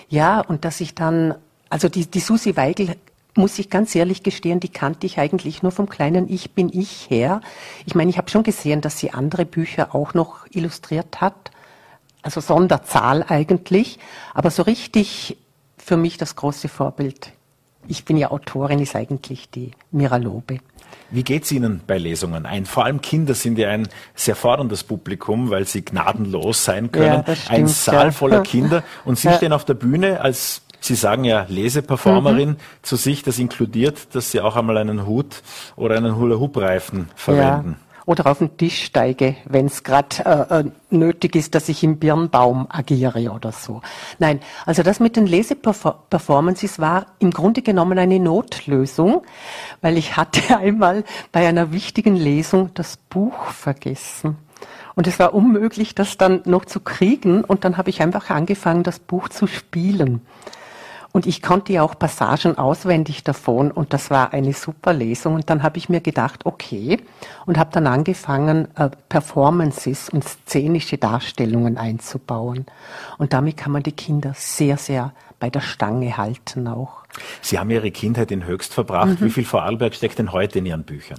[0.08, 1.34] Ja, und dass ich dann,
[1.70, 2.96] also die, die Susi Weigel
[3.34, 7.08] muss ich ganz ehrlich gestehen, die kannte ich eigentlich nur vom kleinen Ich bin ich
[7.08, 7.40] her.
[7.86, 11.50] Ich meine, ich habe schon gesehen, dass sie andere Bücher auch noch illustriert hat,
[12.22, 13.98] also Sonderzahl eigentlich,
[14.34, 15.38] aber so richtig
[15.76, 17.32] für mich das große Vorbild.
[17.88, 20.58] Ich bin ja Autorin, ist eigentlich die Mira Lobe.
[21.10, 22.64] Wie geht es Ihnen bei Lesungen ein?
[22.64, 27.24] Vor allem Kinder sind ja ein sehr forderndes Publikum, weil sie gnadenlos sein können.
[27.26, 28.12] Ja, stimmt, ein Saal ja.
[28.12, 29.36] voller Kinder und Sie ja.
[29.36, 32.56] stehen auf der Bühne als Sie sagen ja Leseperformerin mhm.
[32.82, 35.42] zu sich, das inkludiert, dass Sie auch einmal einen Hut
[35.76, 37.76] oder einen Hula-Hoop-Reifen verwenden.
[37.78, 41.82] Ja oder auf den Tisch steige, wenn es gerade äh, äh, nötig ist, dass ich
[41.84, 43.80] im Birnbaum agiere oder so.
[44.18, 49.22] Nein, also das mit den Leseperformances war im Grunde genommen eine Notlösung,
[49.80, 54.36] weil ich hatte einmal bei einer wichtigen Lesung das Buch vergessen.
[54.94, 57.44] Und es war unmöglich, das dann noch zu kriegen.
[57.44, 60.20] Und dann habe ich einfach angefangen, das Buch zu spielen.
[61.12, 65.34] Und ich konnte ja auch Passagen auswendig davon und das war eine super Lesung.
[65.34, 66.98] Und dann habe ich mir gedacht, okay,
[67.44, 72.64] und habe dann angefangen, äh, Performances und szenische Darstellungen einzubauen.
[73.18, 77.02] Und damit kann man die Kinder sehr, sehr bei der Stange halten auch.
[77.42, 79.20] Sie haben Ihre Kindheit in Höchst verbracht.
[79.20, 79.26] Mhm.
[79.26, 81.18] Wie viel Vorarlberg steckt denn heute in Ihren Büchern?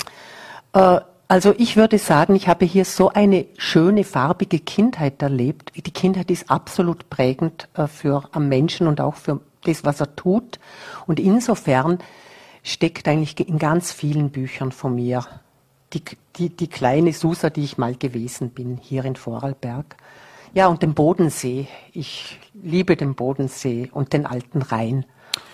[0.73, 5.71] Äh, also ich würde sagen, ich habe hier so eine schöne, farbige Kindheit erlebt.
[5.75, 10.15] Die Kindheit ist absolut prägend äh, für am Menschen und auch für das, was er
[10.15, 10.59] tut.
[11.07, 11.99] Und insofern
[12.63, 15.25] steckt eigentlich in ganz vielen Büchern von mir
[15.93, 16.03] die,
[16.37, 19.95] die, die kleine Susa, die ich mal gewesen bin, hier in Vorarlberg.
[20.53, 21.67] Ja, und den Bodensee.
[21.91, 25.05] Ich liebe den Bodensee und den alten Rhein.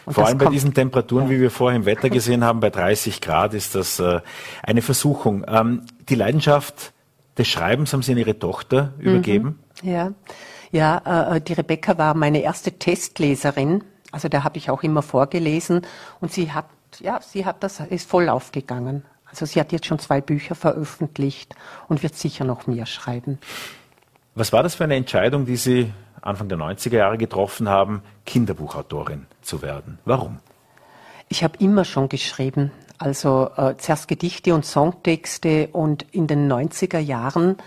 [0.06, 1.32] Und Vor allem bei diesen Temperaturen, ja.
[1.32, 4.22] wie wir vorher im Wetter gesehen haben, bei 30 Grad ist das äh,
[4.64, 5.46] eine Versuchung.
[5.48, 6.94] Ähm, die Leidenschaft
[7.38, 9.04] des Schreibens haben Sie an Ihre Tochter mhm.
[9.04, 9.60] übergeben?
[9.82, 10.12] Ja,
[10.72, 15.02] ja äh, äh, die Rebecca war meine erste Testleserin also da habe ich auch immer
[15.02, 15.86] vorgelesen
[16.20, 16.66] und sie hat,
[17.00, 19.06] ja, sie hat das, ist voll aufgegangen.
[19.26, 21.56] Also sie hat jetzt schon zwei Bücher veröffentlicht
[21.88, 23.40] und wird sicher noch mehr schreiben.
[24.36, 25.92] Was war das für eine Entscheidung, die Sie
[26.22, 30.00] Anfang der 90er Jahre getroffen haben, Kinderbuchautorin zu werden?
[30.06, 30.40] Warum?
[31.28, 32.72] Ich habe immer schon geschrieben.
[32.98, 37.58] Also äh, zuerst Gedichte und Songtexte und in den 90er Jahren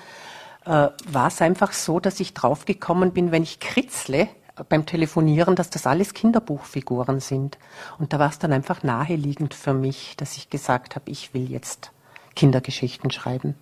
[0.66, 4.28] äh, war es einfach so, dass ich draufgekommen bin, wenn ich kritzle,
[4.68, 7.58] beim Telefonieren, dass das alles Kinderbuchfiguren sind.
[7.98, 11.50] Und da war es dann einfach naheliegend für mich, dass ich gesagt habe, ich will
[11.50, 11.90] jetzt
[12.34, 13.54] Kindergeschichten schreiben.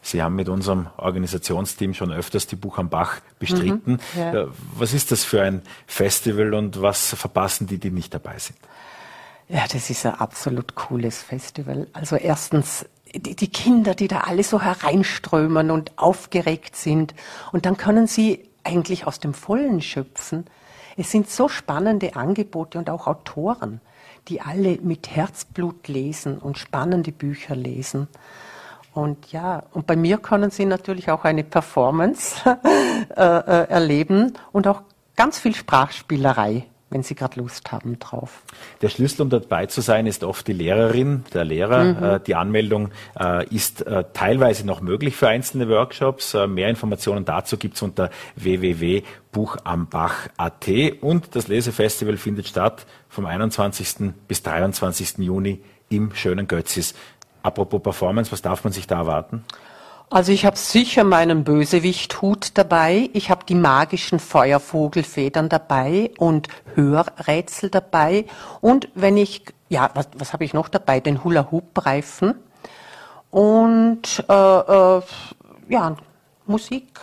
[0.00, 4.00] Sie haben mit unserem Organisationsteam schon öfters die Buch am Bach bestritten.
[4.14, 4.48] Mhm, ja.
[4.74, 8.58] Was ist das für ein Festival und was verpassen die, die nicht dabei sind?
[9.48, 11.86] Ja, das ist ein absolut cooles Festival.
[11.92, 17.14] Also erstens die, die Kinder, die da alle so hereinströmen und aufgeregt sind.
[17.52, 20.46] Und dann können sie eigentlich aus dem Vollen schöpfen.
[20.96, 23.80] Es sind so spannende Angebote und auch Autoren,
[24.28, 28.08] die alle mit Herzblut lesen und spannende Bücher lesen.
[28.94, 32.36] Und ja, und bei mir können Sie natürlich auch eine Performance
[33.16, 34.82] äh, äh, erleben und auch
[35.16, 38.42] ganz viel Sprachspielerei wenn Sie gerade Lust haben drauf.
[38.82, 41.84] Der Schlüssel, um dabei zu sein, ist oft die Lehrerin, der Lehrer.
[41.84, 42.04] Mhm.
[42.04, 46.34] Äh, die Anmeldung äh, ist äh, teilweise noch möglich für einzelne Workshops.
[46.34, 50.68] Äh, mehr Informationen dazu gibt's unter www.buchambach.at
[51.00, 54.12] und das Lesefestival findet statt vom 21.
[54.28, 55.18] bis 23.
[55.18, 56.94] Juni im schönen Götzis.
[57.42, 59.44] Apropos Performance, was darf man sich da erwarten?
[60.12, 63.08] Also ich habe sicher meinen Bösewicht-Hut dabei.
[63.14, 68.26] Ich habe die magischen Feuervogelfedern dabei und Hörrätsel dabei.
[68.60, 71.00] Und wenn ich, ja, was, was habe ich noch dabei?
[71.00, 72.34] Den Hula-Hoop-Reifen.
[73.30, 75.02] Und äh, äh,
[75.70, 75.96] ja,
[76.44, 77.00] Musik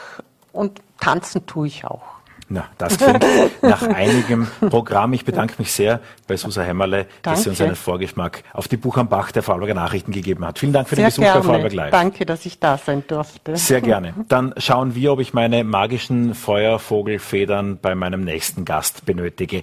[0.51, 2.18] und tanzen tue ich auch.
[2.51, 3.23] Na, das klingt
[3.61, 5.13] nach einigem Programm.
[5.13, 8.97] Ich bedanke mich sehr bei Susa Hämmerle, dass sie uns einen Vorgeschmack auf die Buch
[8.97, 10.57] am Bach der Vorarlberger Nachrichten gegeben hat.
[10.57, 11.39] Vielen Dank für sehr den Besuch gerne.
[11.39, 11.91] bei Vorarlberg Live.
[11.91, 13.55] Danke, dass ich da sein durfte.
[13.55, 14.15] Sehr gerne.
[14.27, 19.61] Dann schauen wir, ob ich meine magischen Feuervogelfedern bei meinem nächsten Gast benötige.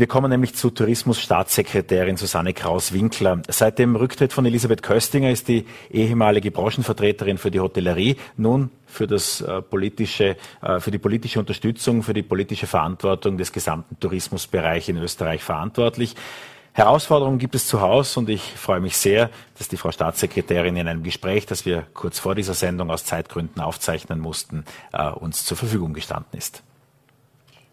[0.00, 3.42] Wir kommen nämlich zu Tourismusstaatssekretärin Susanne Kraus-Winkler.
[3.48, 9.06] Seit dem Rücktritt von Elisabeth Köstinger ist die ehemalige Branchenvertreterin für die Hotellerie nun für
[9.06, 14.88] das äh, politische, äh, für die politische Unterstützung, für die politische Verantwortung des gesamten Tourismusbereichs
[14.88, 16.16] in Österreich verantwortlich.
[16.72, 20.88] Herausforderungen gibt es zu Hause und ich freue mich sehr, dass die Frau Staatssekretärin in
[20.88, 25.58] einem Gespräch, das wir kurz vor dieser Sendung aus Zeitgründen aufzeichnen mussten, äh, uns zur
[25.58, 26.62] Verfügung gestanden ist.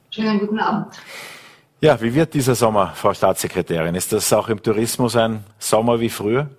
[0.10, 0.94] Schönen guten Abend.
[1.80, 3.94] Ja, wie wird dieser Sommer, Frau Staatssekretärin?
[3.94, 6.50] Ist das auch im Tourismus ein Sommer wie früher?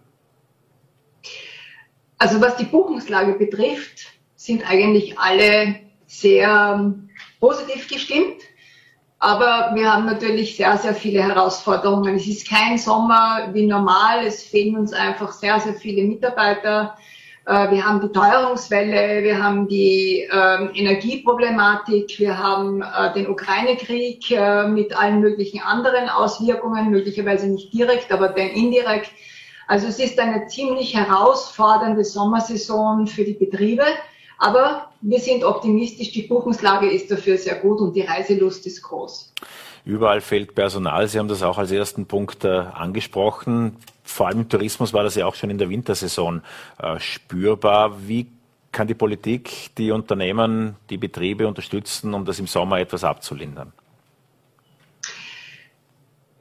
[2.18, 8.42] Also was die Buchungslage betrifft, sind eigentlich alle sehr ähm, positiv gestimmt.
[9.18, 12.14] Aber wir haben natürlich sehr, sehr viele Herausforderungen.
[12.14, 14.24] Es ist kein Sommer wie normal.
[14.24, 16.96] Es fehlen uns einfach sehr, sehr viele Mitarbeiter.
[17.48, 24.30] Äh, wir haben die Teuerungswelle, wir haben die äh, Energieproblematik, wir haben äh, den Ukraine-Krieg
[24.30, 29.10] äh, mit allen möglichen anderen Auswirkungen, möglicherweise nicht direkt, aber dann indirekt.
[29.66, 33.84] Also es ist eine ziemlich herausfordernde Sommersaison für die Betriebe.
[34.38, 39.32] Aber wir sind optimistisch, die Buchungslage ist dafür sehr gut und die Reiselust ist groß.
[39.88, 41.08] Überall fehlt Personal.
[41.08, 43.76] Sie haben das auch als ersten Punkt äh, angesprochen.
[44.04, 46.42] Vor allem im Tourismus war das ja auch schon in der Wintersaison
[46.78, 48.06] äh, spürbar.
[48.06, 48.26] Wie
[48.70, 53.72] kann die Politik die Unternehmen, die Betriebe unterstützen, um das im Sommer etwas abzulindern?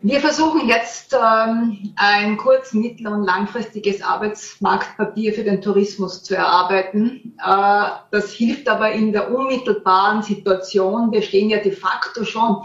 [0.01, 7.37] Wir versuchen jetzt ähm, ein kurz-, mittel- und langfristiges Arbeitsmarktpapier für den Tourismus zu erarbeiten.
[7.41, 11.13] Äh, das hilft aber in der unmittelbaren Situation.
[11.13, 12.63] Wir stehen ja de facto schon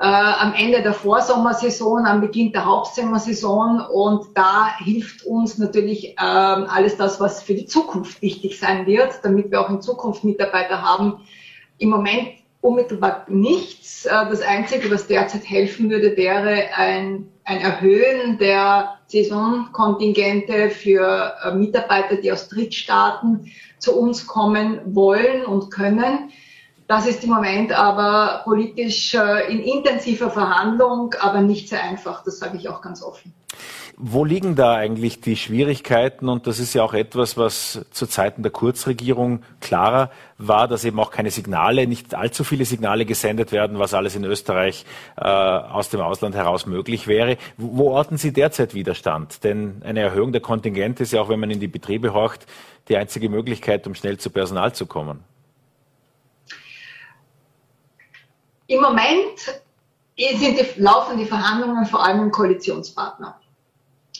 [0.00, 3.80] äh, am Ende der Vorsommersaison, am Beginn der Hauptsommersaison.
[3.80, 9.20] Und da hilft uns natürlich äh, alles das, was für die Zukunft wichtig sein wird,
[9.22, 11.20] damit wir auch in Zukunft Mitarbeiter haben.
[11.78, 12.28] Im Moment
[12.60, 14.06] unmittelbar nichts.
[14.06, 21.54] Äh, das Einzige, was derzeit helfen würde, wäre ein, ein Erhöhen der Saisonkontingente für äh,
[21.54, 26.30] Mitarbeiter, die aus Drittstaaten zu uns kommen wollen und können.
[26.88, 32.24] Das ist im Moment aber politisch äh, in intensiver Verhandlung, aber nicht sehr einfach.
[32.24, 33.34] Das sage ich auch ganz offen.
[33.98, 36.30] Wo liegen da eigentlich die Schwierigkeiten?
[36.30, 40.98] Und das ist ja auch etwas, was zu Zeiten der Kurzregierung klarer war, dass eben
[40.98, 45.90] auch keine Signale, nicht allzu viele Signale gesendet werden, was alles in Österreich äh, aus
[45.90, 47.36] dem Ausland heraus möglich wäre.
[47.58, 49.44] Wo orten Sie derzeit Widerstand?
[49.44, 52.46] Denn eine Erhöhung der Kontingente ist ja auch, wenn man in die Betriebe horcht,
[52.88, 55.22] die einzige Möglichkeit, um schnell zu Personal zu kommen.
[58.68, 59.62] Im Moment
[60.16, 63.40] sind die, laufen die Verhandlungen vor allem im Koalitionspartner.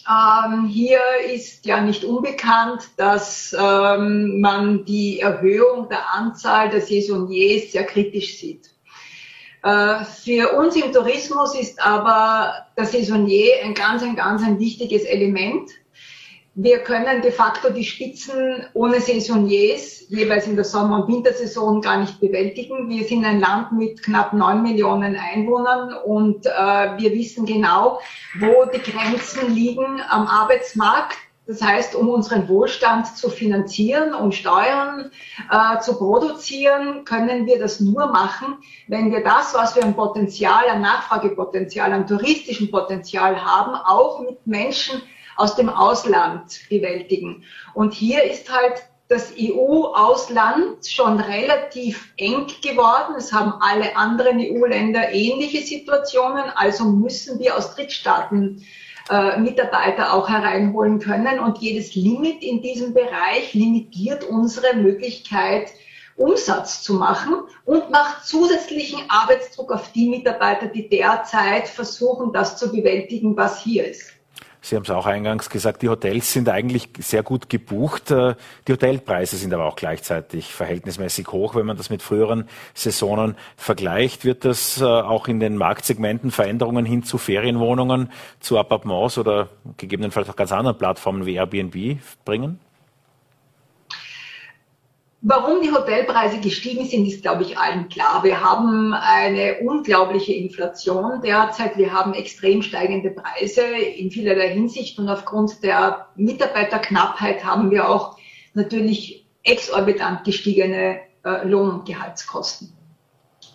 [0.08, 7.72] Ähm, hier ist ja nicht unbekannt, dass ähm, man die Erhöhung der Anzahl der Saisoniers
[7.72, 8.70] sehr kritisch sieht.
[9.62, 15.04] Äh, für uns im Tourismus ist aber der Saisonier ein ganz, ein ganz ein wichtiges
[15.04, 15.72] Element.
[16.60, 22.00] Wir können de facto die Spitzen ohne Saisoniers jeweils in der Sommer- und Wintersaison gar
[22.00, 22.88] nicht bewältigen.
[22.88, 28.00] Wir sind ein Land mit knapp neun Millionen Einwohnern und äh, wir wissen genau,
[28.40, 31.16] wo die Grenzen liegen am Arbeitsmarkt.
[31.46, 35.12] Das heißt, um unseren Wohlstand zu finanzieren und Steuern
[35.52, 38.56] äh, zu produzieren, können wir das nur machen,
[38.88, 44.44] wenn wir das, was wir an Potenzial, an Nachfragepotenzial, an touristischen Potenzial haben, auch mit
[44.44, 45.00] Menschen
[45.38, 47.44] aus dem Ausland bewältigen.
[47.72, 53.14] Und hier ist halt das EU-Ausland schon relativ eng geworden.
[53.16, 56.44] Es haben alle anderen EU-Länder ähnliche Situationen.
[56.56, 58.66] Also müssen wir aus Drittstaaten
[59.10, 61.38] äh, Mitarbeiter auch hereinholen können.
[61.38, 65.68] Und jedes Limit in diesem Bereich limitiert unsere Möglichkeit,
[66.16, 72.72] Umsatz zu machen und macht zusätzlichen Arbeitsdruck auf die Mitarbeiter, die derzeit versuchen, das zu
[72.72, 74.17] bewältigen, was hier ist.
[74.60, 78.10] Sie haben es auch eingangs gesagt, die Hotels sind eigentlich sehr gut gebucht.
[78.10, 78.34] Äh,
[78.66, 81.54] die Hotelpreise sind aber auch gleichzeitig verhältnismäßig hoch.
[81.54, 86.84] Wenn man das mit früheren Saisonen vergleicht, wird das äh, auch in den Marktsegmenten Veränderungen
[86.84, 92.58] hin zu Ferienwohnungen, zu Appartements oder gegebenenfalls auch ganz anderen Plattformen wie Airbnb bringen?
[95.20, 98.22] Warum die Hotelpreise gestiegen sind, ist, glaube ich, allen klar.
[98.22, 101.76] Wir haben eine unglaubliche Inflation derzeit.
[101.76, 108.16] Wir haben extrem steigende Preise in vielerlei Hinsicht und aufgrund der Mitarbeiterknappheit haben wir auch
[108.54, 112.72] natürlich exorbitant gestiegene äh, Lohn- und Gehaltskosten.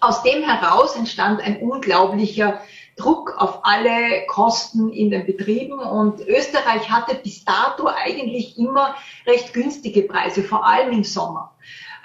[0.01, 2.59] Aus dem heraus entstand ein unglaublicher
[2.95, 9.53] Druck auf alle Kosten in den Betrieben und Österreich hatte bis dato eigentlich immer recht
[9.53, 11.55] günstige Preise, vor allem im Sommer.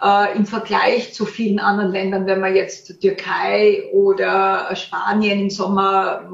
[0.01, 6.31] Äh, Im Vergleich zu vielen anderen Ländern, wenn man jetzt Türkei oder Spanien im Sommer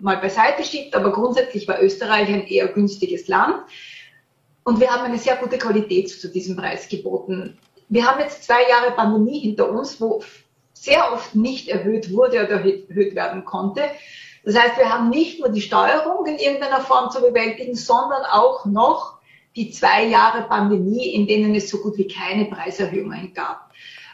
[0.00, 3.62] mal beiseite schiebt, aber grundsätzlich war Österreich ein eher günstiges Land.
[4.64, 7.58] Und wir haben eine sehr gute Qualität zu diesem Preis geboten.
[7.88, 10.22] Wir haben jetzt zwei Jahre Pandemie hinter uns, wo
[10.74, 13.82] sehr oft nicht erhöht wurde oder erhöht werden konnte.
[14.44, 18.66] Das heißt, wir haben nicht nur die Steuerung in irgendeiner Form zu bewältigen, sondern auch
[18.66, 19.18] noch
[19.56, 23.70] die zwei Jahre Pandemie, in denen es so gut wie keine Preiserhöhungen gab.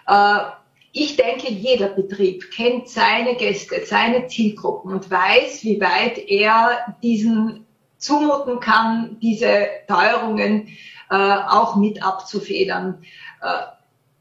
[0.07, 0.51] Äh,
[0.93, 7.67] ich denke, jeder Betrieb kennt seine Gäste, seine Zielgruppen und weiß, wie weit er diesen
[7.97, 10.69] zumuten kann, diese Teuerungen
[11.11, 13.03] äh, auch mit abzufedern.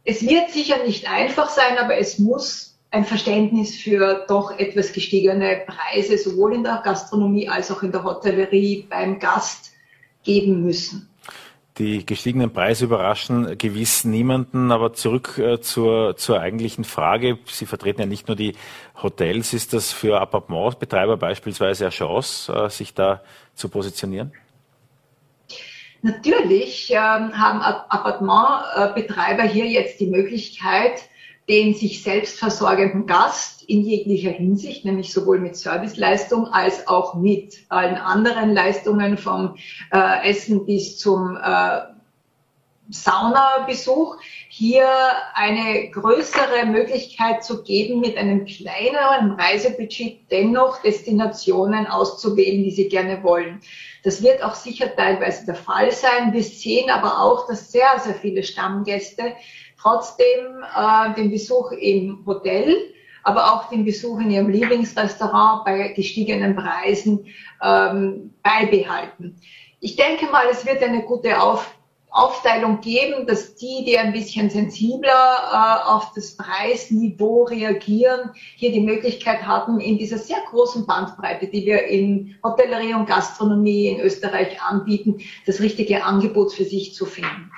[0.10, 5.62] Es wird sicher nicht einfach sein, aber es muss ein Verständnis für doch etwas gestiegene
[5.68, 9.72] Preise sowohl in der Gastronomie als auch in der Hotellerie beim Gast
[10.24, 11.08] geben müssen.
[11.78, 17.38] Die gestiegenen Preise überraschen gewiss niemanden, aber zurück äh, zur, zur eigentlichen Frage.
[17.46, 18.56] Sie vertreten ja nicht nur die
[19.04, 19.54] Hotels.
[19.54, 23.22] Ist das für Appartementbetreiber beispielsweise eine Chance, äh, sich da
[23.54, 24.32] zu positionieren?
[26.02, 31.02] Natürlich ähm, haben Appartementbetreiber hier jetzt die Möglichkeit,
[31.50, 37.66] den sich selbst versorgenden Gast in jeglicher Hinsicht, nämlich sowohl mit Serviceleistung als auch mit
[37.70, 39.56] allen anderen Leistungen vom
[39.92, 41.80] äh, Essen bis zum äh,
[42.90, 44.18] Saunabesuch,
[44.52, 44.90] hier
[45.36, 53.24] eine größere Möglichkeit zu geben, mit einem kleineren Reisebudget dennoch Destinationen auszuwählen, die sie gerne
[53.24, 53.62] wollen.
[54.04, 56.34] Das wird auch sicher teilweise der Fall sein.
[56.34, 59.34] Wir sehen aber auch, dass sehr, sehr viele Stammgäste
[59.80, 62.76] trotzdem äh, den Besuch im Hotel,
[63.24, 67.28] aber auch den Besuch in ihrem Lieblingsrestaurant bei gestiegenen Preisen
[67.62, 69.40] ähm, beibehalten.
[69.80, 71.72] Ich denke mal, es wird eine gute Auf
[72.12, 78.82] Aufteilung geben, dass die, die ein bisschen sensibler äh, auf das Preisniveau reagieren, hier die
[78.82, 84.62] Möglichkeit hatten, in dieser sehr großen Bandbreite, die wir in Hotellerie und Gastronomie in Österreich
[84.62, 87.52] anbieten, das richtige Angebot für sich zu finden.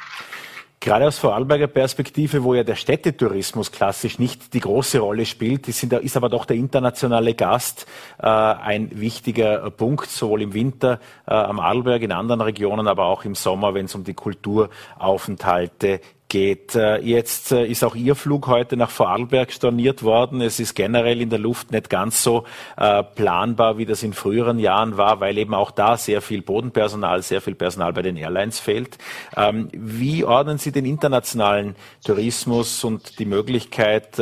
[0.84, 6.18] Gerade aus Vorarlberger Perspektive, wo ja der Städtetourismus klassisch nicht die große Rolle spielt, ist
[6.18, 7.86] aber doch der internationale Gast
[8.18, 13.26] äh, ein wichtiger Punkt, sowohl im Winter äh, am Arlberg, in anderen Regionen, aber auch
[13.26, 16.02] im Sommer, wenn es um die Kulturaufenthalte
[16.32, 16.76] geht.
[16.76, 20.40] Äh, jetzt äh, ist auch Ihr Flug heute nach Vorarlberg storniert worden.
[20.40, 22.46] Es ist generell in der Luft nicht ganz so
[22.78, 27.22] äh, planbar, wie das in früheren Jahren war, weil eben auch da sehr viel Bodenpersonal,
[27.22, 28.98] sehr viel Personal bei den Airlines fehlt.
[29.36, 31.76] Ähm, wie ordnen Sie den internationalen
[32.06, 34.22] Tourismus und die Möglichkeit,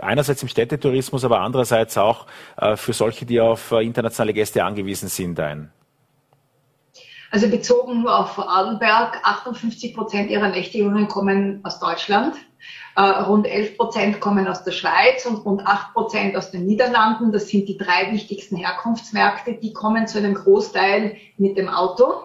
[0.00, 2.26] einerseits im Städtetourismus, aber andererseits auch
[2.76, 5.70] für solche, die auf internationale Gäste angewiesen sind, ein?
[7.34, 12.36] Also bezogen nur auf Vorarlberg, 58 Prozent ihrer Nächtigungen kommen aus Deutschland.
[12.94, 17.32] Äh, rund 11 Prozent kommen aus der Schweiz und rund 8 Prozent aus den Niederlanden.
[17.32, 19.54] Das sind die drei wichtigsten Herkunftsmärkte.
[19.54, 22.22] Die kommen zu einem Großteil mit dem Auto.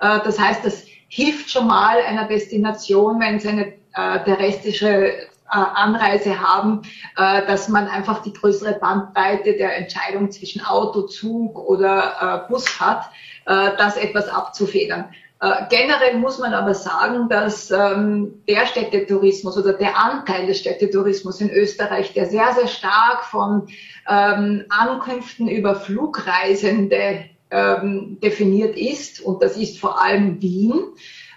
[0.00, 5.56] Äh, das heißt, das hilft schon mal einer Destination, wenn sie eine äh, terrestrische äh,
[5.74, 6.82] Anreise haben,
[7.16, 12.78] äh, dass man einfach die größere Bandbreite der Entscheidung zwischen Auto, Zug oder äh, Bus
[12.78, 13.10] hat.
[13.48, 15.06] Äh, das etwas abzufedern.
[15.40, 21.40] Äh, generell muss man aber sagen, dass ähm, der Städtetourismus oder der Anteil des Städtetourismus
[21.40, 23.66] in Österreich, der sehr, sehr stark von
[24.06, 30.74] ähm, Ankünften über Flugreisende ähm, definiert ist, und das ist vor allem Wien,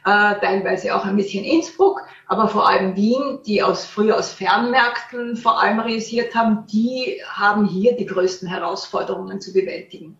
[0.03, 5.38] äh, teilweise auch ein bisschen Innsbruck, aber vor allem Wien, die aus früher aus Fernmärkten
[5.38, 10.18] vor allem realisiert haben, die haben hier die größten Herausforderungen zu bewältigen.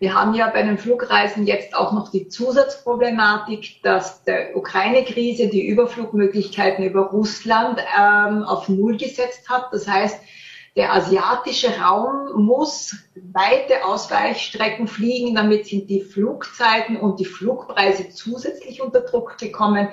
[0.00, 5.66] Wir haben ja bei den Flugreisen jetzt auch noch die Zusatzproblematik, dass der Ukraine-Krise die
[5.66, 9.72] Überflugmöglichkeiten über Russland ähm, auf Null gesetzt hat.
[9.72, 10.20] Das heißt,
[10.76, 18.80] der asiatische Raum muss weite Ausweichstrecken fliegen, damit sind die Flugzeiten und die Flugpreise zusätzlich
[18.80, 19.88] unter Druck gekommen.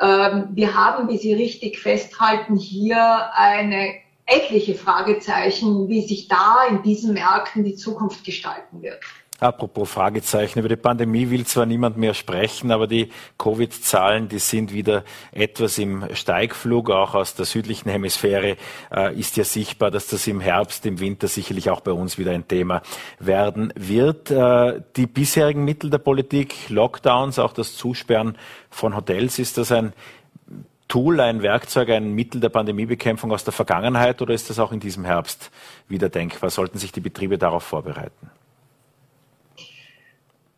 [0.00, 6.82] Ähm, wir haben, wie Sie richtig festhalten, hier eine etliche Fragezeichen, wie sich da in
[6.82, 9.00] diesen Märkten die Zukunft gestalten wird.
[9.42, 14.72] Apropos Fragezeichen, über die Pandemie will zwar niemand mehr sprechen, aber die Covid-Zahlen, die sind
[14.72, 16.90] wieder etwas im Steigflug.
[16.90, 18.56] Auch aus der südlichen Hemisphäre
[18.94, 22.30] äh, ist ja sichtbar, dass das im Herbst, im Winter sicherlich auch bei uns wieder
[22.30, 22.82] ein Thema
[23.18, 24.30] werden wird.
[24.30, 28.38] Äh, die bisherigen Mittel der Politik, Lockdowns, auch das Zusperren
[28.70, 29.92] von Hotels, ist das ein
[30.86, 34.78] Tool, ein Werkzeug, ein Mittel der Pandemiebekämpfung aus der Vergangenheit oder ist das auch in
[34.78, 35.50] diesem Herbst
[35.88, 36.50] wieder denkbar?
[36.50, 38.30] Sollten sich die Betriebe darauf vorbereiten?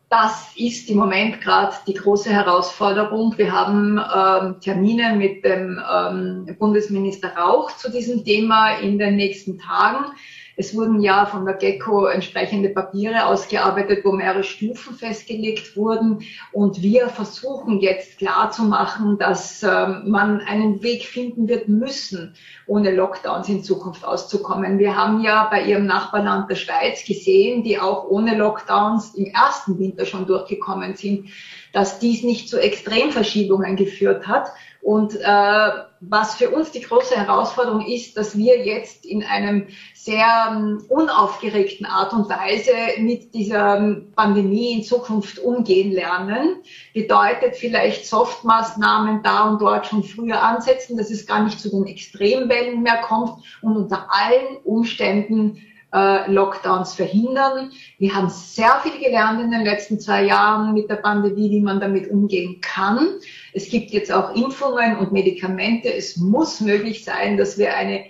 [0.09, 3.37] Das ist im Moment gerade die große Herausforderung.
[3.37, 9.57] Wir haben ähm, Termine mit dem ähm, Bundesminister Rauch zu diesem Thema in den nächsten
[9.57, 10.13] Tagen.
[10.57, 16.19] Es wurden ja von der GECO entsprechende Papiere ausgearbeitet, wo mehrere Stufen festgelegt wurden.
[16.53, 22.35] Und wir versuchen jetzt klarzumachen, dass ähm, man einen Weg finden wird müssen,
[22.67, 24.79] ohne Lockdowns in Zukunft auszukommen.
[24.79, 29.77] Wir haben ja bei ihrem Nachbarland der Schweiz gesehen, die auch ohne Lockdowns im ersten
[29.77, 31.29] Winter schon durchgekommen sind,
[31.73, 34.47] dass dies nicht zu Extremverschiebungen geführt hat.
[34.85, 35.69] Und äh,
[35.99, 39.65] was für uns die große Herausforderung ist, dass wir jetzt in einem
[39.95, 46.57] sehr um, unaufgeregten Art und Weise mit dieser um, Pandemie in Zukunft umgehen lernen.
[46.93, 51.87] Bedeutet vielleicht Softmaßnahmen da und dort schon früher ansetzen, dass es gar nicht zu den
[51.87, 55.63] Extremwellen mehr kommt und unter allen Umständen
[55.95, 57.71] äh, Lockdowns verhindern.
[57.97, 61.79] Wir haben sehr viel gelernt in den letzten zwei Jahren mit der Pandemie, wie man
[61.79, 63.07] damit umgehen kann.
[63.55, 65.93] Es gibt jetzt auch Impfungen und Medikamente.
[65.93, 68.03] Es muss möglich sein, dass wir eine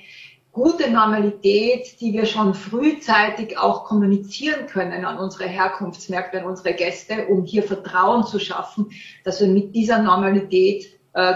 [0.51, 7.27] gute Normalität, die wir schon frühzeitig auch kommunizieren können an unsere Herkunftsmärkte, an unsere Gäste,
[7.27, 8.89] um hier Vertrauen zu schaffen,
[9.23, 10.94] dass wir mit dieser Normalität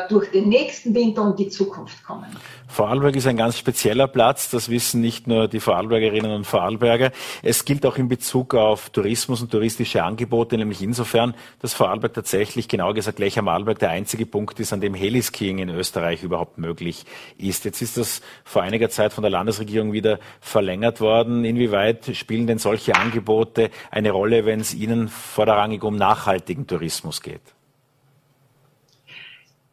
[0.10, 2.26] durch den nächsten Winter und die Zukunft kommen.
[2.68, 4.50] Vorarlberg ist ein ganz spezieller Platz.
[4.50, 7.12] Das wissen nicht nur die Vorarlbergerinnen und Vorarlberger.
[7.42, 12.68] Es gilt auch in Bezug auf Tourismus und touristische Angebote, nämlich insofern, dass Vorarlberg tatsächlich,
[12.68, 16.58] genauer gesagt gleich am Arlberg, der einzige Punkt ist, an dem Heliskiing in Österreich überhaupt
[16.58, 17.06] möglich
[17.38, 17.66] ist.
[17.66, 21.46] Jetzt ist das vor einiger Zeit von der Landesregierung wieder verlängert worden.
[21.46, 27.42] Inwieweit spielen denn solche Angebote eine Rolle, wenn es Ihnen vorderrangig um nachhaltigen Tourismus geht?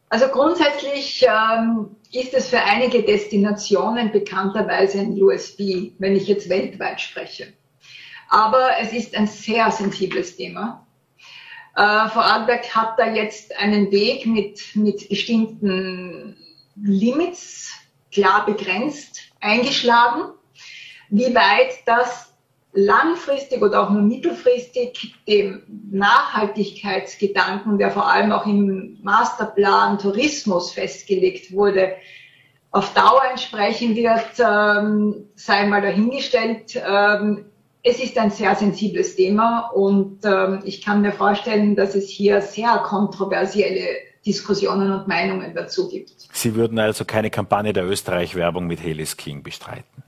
[0.09, 7.01] Also grundsätzlich ähm, ist es für einige Destinationen bekannterweise ein USB, wenn ich jetzt weltweit
[7.01, 7.53] spreche.
[8.29, 10.87] Aber es ist ein sehr sensibles Thema.
[11.75, 16.37] Äh, Vorarlberg hat da jetzt einen Weg mit, mit bestimmten
[16.75, 17.73] Limits
[18.11, 20.31] klar begrenzt eingeschlagen.
[21.09, 22.33] Wie weit das
[22.73, 31.51] langfristig oder auch nur mittelfristig dem Nachhaltigkeitsgedanken, der vor allem auch im Masterplan Tourismus festgelegt
[31.51, 31.93] wurde,
[32.71, 36.79] auf Dauer entsprechen wird, ähm, sei mal dahingestellt.
[36.85, 37.45] Ähm,
[37.83, 42.41] es ist ein sehr sensibles Thema und ähm, ich kann mir vorstellen, dass es hier
[42.41, 43.87] sehr kontroversielle
[44.25, 46.11] Diskussionen und Meinungen dazu gibt.
[46.33, 50.03] Sie würden also keine Kampagne der Österreich-Werbung mit Helis King bestreiten?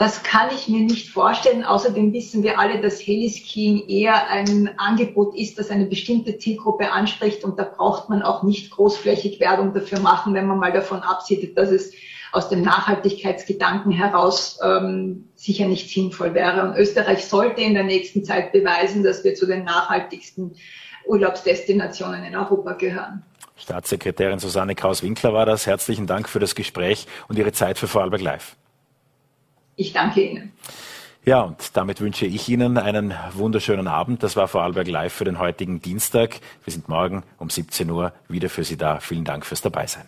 [0.00, 1.62] Das kann ich mir nicht vorstellen.
[1.62, 7.44] Außerdem wissen wir alle, dass Heliskiing eher ein Angebot ist, das eine bestimmte Zielgruppe anspricht
[7.44, 11.54] und da braucht man auch nicht großflächig Werbung dafür machen, wenn man mal davon absieht,
[11.58, 11.92] dass es
[12.32, 16.62] aus dem Nachhaltigkeitsgedanken heraus ähm, sicher nicht sinnvoll wäre.
[16.62, 20.56] Und Österreich sollte in der nächsten Zeit beweisen, dass wir zu den nachhaltigsten
[21.04, 23.22] Urlaubsdestinationen in Europa gehören.
[23.58, 25.66] Staatssekretärin Susanne Kraus-Winkler war das.
[25.66, 28.56] Herzlichen Dank für das Gespräch und Ihre Zeit für Vorarlberg Live.
[29.80, 30.52] Ich danke Ihnen.
[31.24, 34.22] Ja, und damit wünsche ich Ihnen einen wunderschönen Abend.
[34.22, 36.40] Das war Vorarlberg Live für den heutigen Dienstag.
[36.64, 39.00] Wir sind morgen um 17 Uhr wieder für Sie da.
[39.00, 40.04] Vielen Dank fürs Dabeisein.